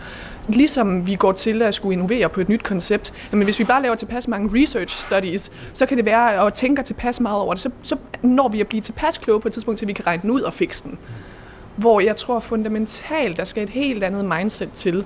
[0.48, 3.12] Ligesom vi går til at skulle innovere på et nyt koncept.
[3.30, 6.82] Men hvis vi bare laver tilpas mange research studies, så kan det være, at tænker
[6.82, 9.78] tilpas meget over det, så, så når vi at blive tilpas kloge på et tidspunkt,
[9.78, 10.98] til vi kan regne den ud og fikse den.
[11.76, 15.04] Hvor jeg tror fundamentalt, der skal et helt andet mindset til.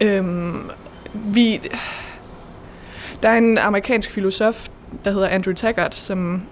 [0.00, 0.70] Øhm,
[1.12, 1.60] vi,
[3.22, 4.68] der er en amerikansk filosof,
[5.04, 6.42] der hedder Andrew Taggart, som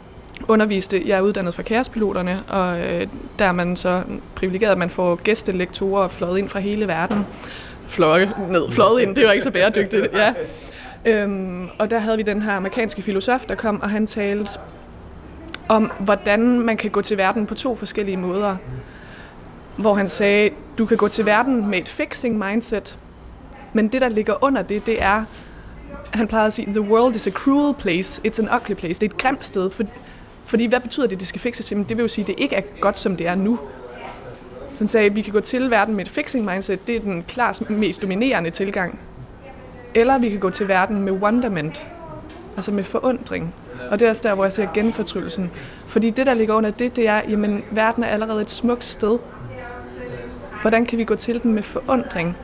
[0.49, 3.07] underviste, jeg er uddannet fra kærespiloterne, og øh,
[3.39, 4.03] der er man så
[4.35, 7.27] privilegeret, at man får gæstelektorer fløjet ind fra hele verden.
[7.89, 10.33] Fløje ned, fløjet ind, det var ikke så bæredygtigt, ja.
[11.07, 14.59] Øhm, og der havde vi den her amerikanske filosof, der kom, og han talte
[15.69, 18.57] om, hvordan man kan gå til verden på to forskellige måder.
[19.79, 22.97] Hvor han sagde, du kan gå til verden med et fixing mindset,
[23.73, 25.25] men det, der ligger under det, det er,
[26.11, 29.01] han plejede at sige, the world is a cruel place, it's an ugly place.
[29.01, 29.85] Det er et grimt sted, for,
[30.55, 31.73] fordi hvad betyder det, det skal fikses?
[31.73, 33.59] Jamen, det vil jo sige, at det ikke er godt, som det er nu.
[34.73, 37.01] Så han sagde, at vi kan gå til verden med et fixing mindset, det er
[37.01, 39.01] den klart mest dominerende tilgang.
[39.95, 41.87] Eller vi kan gå til verden med wonderment,
[42.57, 43.55] altså med forundring.
[43.91, 45.51] Og det er også der, hvor jeg ser genfortryllelsen.
[45.87, 49.19] Fordi det, der ligger under det, det er, jamen, verden er allerede et smukt sted.
[50.63, 52.37] Hvordan kan vi gå til den med forundring?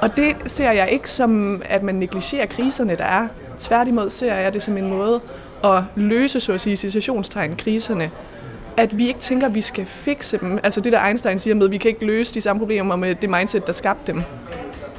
[0.00, 3.28] Og det ser jeg ikke som, at man negligerer kriserne, der er.
[3.58, 5.20] Tværtimod ser jeg det som en måde
[5.64, 8.10] at løse, så at sige, situationstegn kriserne.
[8.76, 10.60] At vi ikke tænker, at vi skal fikse dem.
[10.62, 13.14] Altså det, der Einstein siger med, at vi kan ikke løse de samme problemer med
[13.14, 14.22] det mindset, der skabte dem.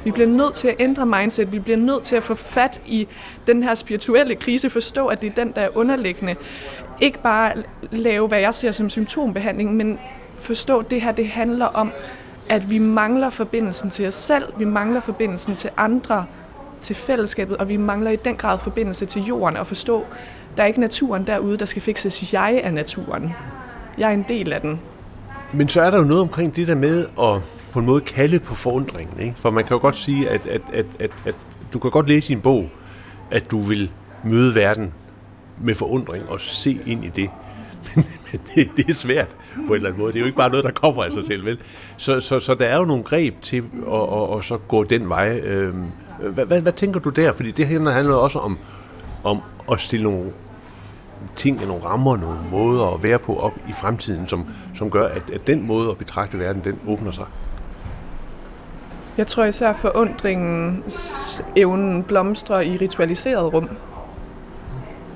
[0.04, 1.52] Vi bliver nødt til at ændre mindset.
[1.52, 3.08] Vi bliver nødt til at få fat i
[3.46, 4.70] den her spirituelle krise.
[4.70, 6.34] Forstå, at det er den, der er underliggende.
[7.00, 7.52] Ikke bare
[7.90, 9.98] lave, hvad jeg ser som symptombehandling, men
[10.38, 11.92] forstå, at det her det handler om
[12.48, 16.26] at vi mangler forbindelsen til os selv, vi mangler forbindelsen til andre,
[16.80, 20.04] til fællesskabet, og vi mangler i den grad forbindelse til jorden og forstå,
[20.56, 22.32] der er ikke naturen derude, der skal fikses.
[22.32, 23.32] Jeg er naturen.
[23.98, 24.80] Jeg er en del af den.
[25.52, 28.40] Men så er der jo noget omkring det der med at på en måde kalde
[28.40, 29.20] på forundringen.
[29.20, 29.34] Ikke?
[29.36, 31.34] For man kan jo godt sige, at, at, at, at, at
[31.72, 32.68] du kan godt læse i en bog,
[33.30, 33.90] at du vil
[34.24, 34.92] møde verden
[35.60, 37.30] med forundring og se ind i det.
[37.96, 38.04] Men
[38.54, 40.12] det, det er svært på en eller anden måde.
[40.12, 41.58] Det er jo ikke bare noget, der kommer af sig selv, vel?
[41.96, 45.08] Så, så, så der er jo nogle greb til at, at, at så gå den
[45.08, 45.38] vej.
[45.38, 45.84] Øhm,
[46.18, 47.32] hvad, hvad, hvad tænker du der?
[47.32, 48.58] Fordi det her handler også om,
[49.24, 49.42] om
[49.72, 50.32] at stille nogle
[51.36, 55.30] ting, nogle rammer, nogle måder at være på op i fremtiden, som, som gør, at,
[55.32, 57.24] at den måde at betragte verden, den åbner sig.
[59.16, 63.68] Jeg tror især forundringens evnen blomstrer i ritualiseret rum.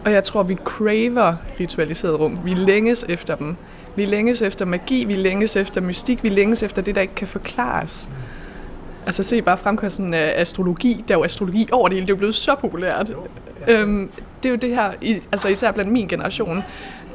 [0.04, 2.38] Og jeg tror, vi craver ritualiseret rum.
[2.44, 3.56] Vi længes efter dem.
[3.96, 7.28] Vi længes efter magi, vi længes efter mystik, vi længes efter det, der ikke kan
[7.28, 8.08] forklares.
[9.08, 11.04] Altså se bare fremkørselen af astrologi.
[11.08, 12.06] Der er jo astrologi over det hele.
[12.06, 13.12] Det er jo blevet så populært.
[13.68, 14.10] Øhm,
[14.42, 14.92] det er jo det her,
[15.32, 16.62] altså især blandt min generation,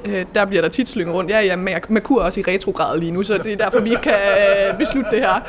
[0.05, 1.31] øh, der bliver der tit slynget rundt.
[1.31, 1.55] Ja, ja,
[1.89, 5.11] Merkur er også i retrograd lige nu, så det er derfor, vi kan øh, beslutte
[5.11, 5.41] det her.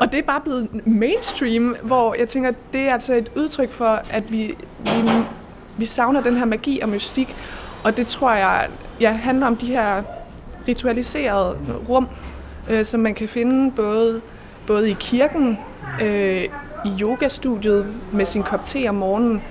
[0.00, 4.02] Og det er bare blevet mainstream, hvor jeg tænker, det er altså et udtryk for,
[4.10, 4.54] at vi,
[4.84, 5.10] vi,
[5.76, 7.36] vi savner den her magi og mystik,
[7.84, 8.68] og det tror jeg
[9.00, 10.02] ja, handler om de her
[10.68, 11.56] ritualiserede
[11.88, 12.08] rum,
[12.70, 14.20] øh, som man kan finde både,
[14.66, 15.58] både i kirken,
[16.02, 16.44] øh,
[16.84, 19.42] i yogastudiet med sin kop te om morgenen,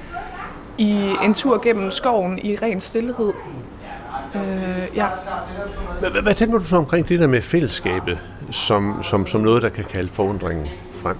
[0.77, 3.33] i en tur gennem skoven i ren stillhed.
[4.35, 4.41] Øh,
[4.95, 5.07] ja.
[5.99, 8.19] Hvad, hvad tænker du så omkring det der med fællesskabet,
[8.51, 11.17] som, som, som noget, der kan kalde forundringen frem?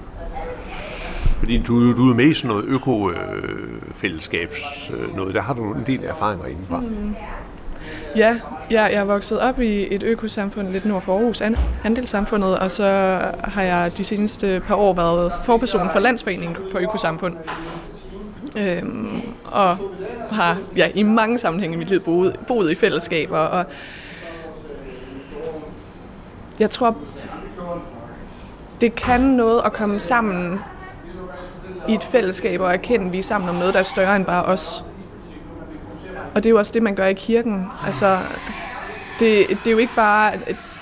[1.38, 5.36] Fordi du, du er sådan noget øko-fællesskabs øh, noget.
[5.36, 6.80] Der har du en del erfaringer indenfra.
[6.80, 7.16] Mm.
[8.16, 8.40] Ja,
[8.72, 11.42] ja, jeg er vokset op i et økosamfund lidt nord for Aarhus,
[11.84, 12.86] Andelssamfundet, og så
[13.44, 17.36] har jeg de seneste par år været forperson for Landsforeningen for Økosamfund.
[18.58, 19.78] Øhm, og
[20.32, 23.38] har ja, i mange sammenhænge i mit liv boet, boet i fællesskaber.
[23.38, 23.66] Og
[26.60, 26.98] jeg tror,
[28.82, 30.60] det kan noget at komme sammen
[31.88, 34.26] i et fællesskab og erkende, at vi er sammen om noget, der er større end
[34.26, 34.84] bare os.
[36.36, 37.68] Og det er jo også det, man gør i kirken.
[37.86, 38.18] Altså,
[39.20, 40.32] det, det er jo ikke bare...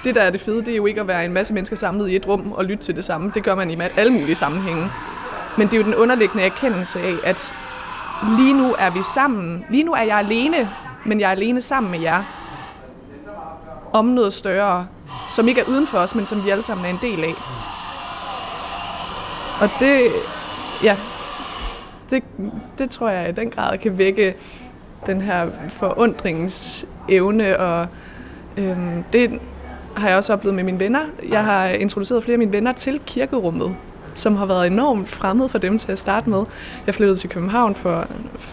[0.04, 2.10] Det, der er det fede, det er jo ikke at være en masse mennesker samlet
[2.10, 3.32] i et rum og lytte til det samme.
[3.34, 4.90] Det gør man i alle mulige sammenhænge.
[5.58, 7.54] Men det er jo den underliggende erkendelse af, at
[8.38, 9.66] lige nu er vi sammen.
[9.70, 10.70] Lige nu er jeg alene,
[11.06, 12.24] men jeg er alene sammen med jer.
[13.94, 14.88] Om noget større,
[15.30, 17.34] som ikke er uden for os, men som vi alle sammen er en del af.
[19.62, 20.12] Og det,
[20.84, 20.98] ja,
[22.10, 22.24] det,
[22.78, 24.36] det tror jeg i den grad kan vække
[25.06, 27.88] den her forundringens evne, og
[28.58, 29.40] øhm, det
[29.98, 31.02] har jeg også oplevet med mine venner.
[31.30, 33.76] Jeg har introduceret flere af mine venner til kirkerummet
[34.14, 36.46] som har været enormt fremmed for dem til at starte med.
[36.86, 38.08] Jeg flyttede til København for,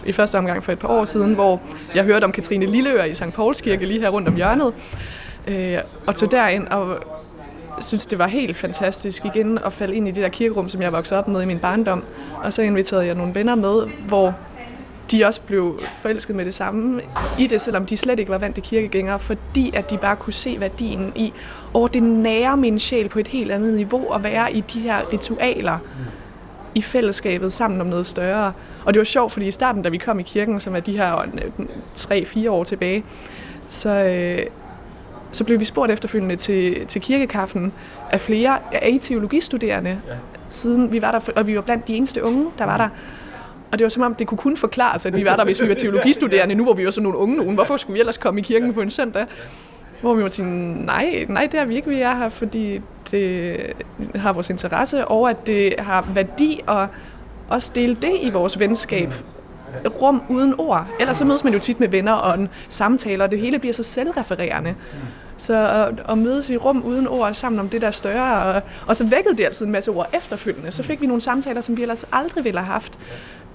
[0.05, 1.61] i første omgang for et par år siden, hvor
[1.95, 3.33] jeg hørte om Katrine Lilleør i St.
[3.33, 4.73] Pauls Kirke lige her rundt om hjørnet,
[5.47, 6.97] øh, og tog derind og
[7.79, 10.91] synes, det var helt fantastisk igen at falde ind i det der kirkerum, som jeg
[10.91, 12.03] voksede op med i min barndom.
[12.43, 14.35] Og så inviterede jeg nogle venner med, hvor
[15.11, 17.01] de også blev forelsket med det samme
[17.39, 20.33] i det, selvom de slet ikke var vant til kirkegængere, fordi at de bare kunne
[20.33, 21.33] se værdien i,
[21.73, 25.13] og det nærer min sjæl på et helt andet niveau at være i de her
[25.13, 25.77] ritualer
[26.75, 28.53] i fællesskabet sammen om noget større.
[28.85, 30.97] Og det var sjovt, fordi i starten, da vi kom i kirken, som er de
[30.97, 31.25] her
[31.97, 33.03] 3-4 år tilbage,
[33.67, 34.45] så, øh,
[35.31, 37.73] så blev vi spurgt efterfølgende til, til kirkekaffen
[38.11, 40.13] af flere af teologistuderende, ja.
[40.49, 42.89] siden vi var der, og vi var blandt de eneste unge, der var der.
[43.71, 45.69] Og det var som om, det kunne kun forklares, at vi var der, hvis vi
[45.69, 46.55] var teologistuderende.
[46.55, 47.55] Nu hvor vi var sådan nogle unge nogen.
[47.55, 49.25] Hvorfor skulle vi ellers komme i kirken på en søndag?
[50.01, 50.47] Hvor vi må sige,
[50.85, 51.89] nej, nej, det er vi ikke.
[51.89, 53.57] Vi er her, fordi det
[54.15, 56.87] har vores interesse, og at det har værdi at
[57.49, 59.13] også dele det i vores venskab.
[60.01, 60.85] Rum uden ord.
[60.99, 63.73] Ellers så mødes man jo tit med venner og en samtale, og det hele bliver
[63.73, 64.75] så selvrefererende.
[65.41, 68.95] Så at, at mødes i rum uden ord sammen om det der større, og, og
[68.95, 70.71] så vækkede det altid en masse ord efterfølgende.
[70.71, 72.99] Så fik vi nogle samtaler, som vi ellers aldrig ville have haft.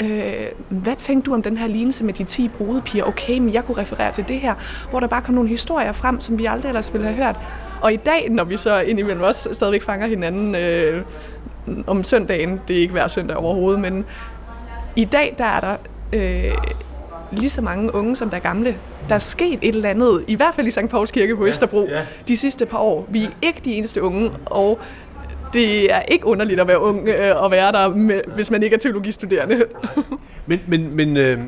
[0.03, 3.05] Øh, hvad tænkte du om den her lignelse med de 10 brudepiger?
[3.05, 4.55] Okay, men jeg kunne referere til det her,
[4.91, 7.37] hvor der bare kom nogle historier frem, som vi aldrig ellers ville have hørt.
[7.81, 11.05] Og i dag, når vi så indimellem også stadigvæk fanger hinanden øh,
[11.87, 14.05] om søndagen, det er ikke hver søndag overhovedet, men
[14.97, 15.77] i dag, der er der
[16.13, 16.55] øh,
[17.33, 18.77] lige så mange unge, som der er gamle.
[19.09, 20.89] Der er sket et eller andet, i hvert fald i St.
[20.91, 22.07] Pauls Kirke på Østerbro, ja, ja.
[22.29, 23.07] de sidste par år.
[23.09, 24.79] Vi er ikke de eneste unge, og
[25.53, 28.75] det er ikke underligt at være ung øh, og være der, med, hvis man ikke
[28.75, 29.65] er teologistuderende.
[30.47, 31.39] men men, men øh,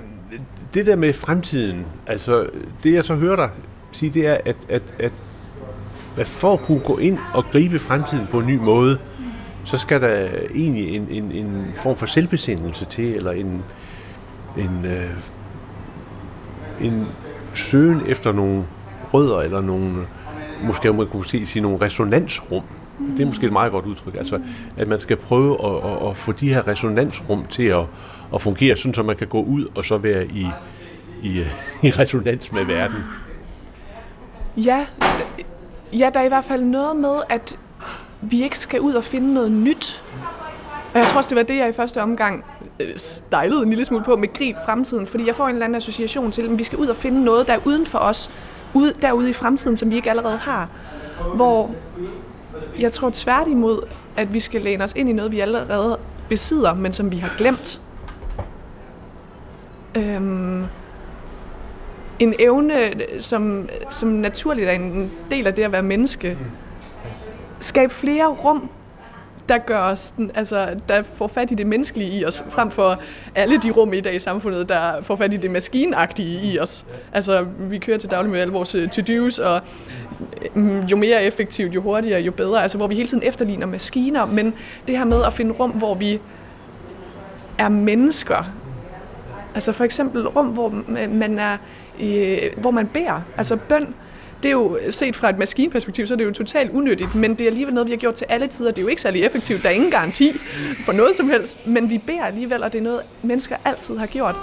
[0.74, 2.46] det der med fremtiden, altså
[2.82, 3.50] det jeg så hører dig
[3.92, 5.12] sige, det er, at, at, at
[6.16, 8.98] at for at kunne gå ind og gribe fremtiden på en ny måde,
[9.64, 13.62] så skal der egentlig en, en, en form for selvbesindelse til, eller en,
[14.56, 15.10] en, øh,
[16.80, 17.06] en
[17.54, 18.64] søgen efter nogle
[19.14, 20.06] rødder, eller nogle,
[20.62, 22.62] måske man kunne sige, nogle resonansrum.
[23.16, 24.14] Det er måske et meget godt udtryk.
[24.14, 24.40] Altså,
[24.76, 27.84] at man skal prøve at, at, at få de her resonansrum til at,
[28.34, 30.46] at fungere, sådan så man kan gå ud og så være i,
[31.22, 31.38] i,
[31.86, 32.96] i resonans med verden.
[34.56, 34.86] Ja,
[35.92, 37.58] ja, der er i hvert fald noget med, at
[38.20, 40.04] vi ikke skal ud og finde noget nyt.
[40.94, 42.44] Og jeg tror også, det var det, jeg i første omgang
[42.80, 45.76] Øh, stejlet en lille smule på med grib fremtiden, fordi jeg får en eller anden
[45.76, 48.30] association til, at vi skal ud og finde noget, der er uden for os,
[48.74, 50.68] ude, derude i fremtiden, som vi ikke allerede har.
[51.34, 51.70] Hvor
[52.78, 53.80] jeg tror tværtimod,
[54.16, 55.98] at vi skal læne os ind i noget, vi allerede
[56.28, 57.80] besidder, men som vi har glemt.
[59.96, 60.64] Øhm,
[62.18, 66.38] en evne, som, som naturligt er en del af det at være menneske.
[67.60, 68.70] Skab flere rum,
[69.48, 73.00] der gør os, altså, der får fat i det menneskelige i os, frem for
[73.34, 76.86] alle de rum i dag i samfundet, der får fat i det maskinagtige i os.
[77.12, 79.60] Altså, vi kører til daglig med alle vores øh, to-dos, og
[80.54, 82.62] mm, jo mere effektivt, jo hurtigere, jo bedre.
[82.62, 84.54] Altså, hvor vi hele tiden efterligner maskiner, men
[84.86, 86.20] det her med at finde rum, hvor vi
[87.58, 88.44] er mennesker.
[89.54, 90.74] Altså for eksempel rum, hvor
[91.08, 91.56] man er
[92.00, 93.22] øh, hvor man beder.
[93.36, 93.94] Altså bøn,
[94.42, 97.40] det er jo set fra et maskinperspektiv, så er det jo totalt unyttigt, men det
[97.40, 98.70] er alligevel noget, vi har gjort til alle tider.
[98.70, 100.32] Det er jo ikke særlig effektivt, der er ingen garanti
[100.84, 104.06] for noget som helst, men vi beder alligevel, og det er noget, mennesker altid har
[104.06, 104.34] gjort.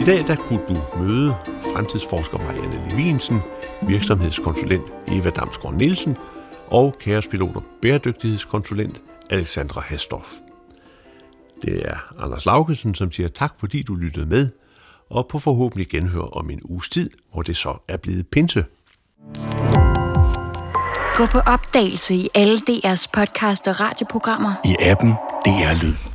[0.00, 1.34] I dag der kunne du møde
[1.74, 3.40] fremtidsforsker Marianne Levinsen,
[3.82, 6.16] virksomhedskonsulent Eva Damsgaard Nielsen
[6.66, 10.51] og kaospilot bæredygtighedskonsulent Alexandra Hastorf.
[11.62, 14.48] Det er Anders Laugesen, som siger tak, fordi du lyttede med,
[15.10, 18.64] og på forhåbentlig genhør om en uges tid, hvor det så er blevet pinse.
[21.16, 24.54] Gå på opdagelse i alle DR's podcast og radioprogrammer.
[24.64, 25.10] I appen
[25.44, 26.11] DR Lyd.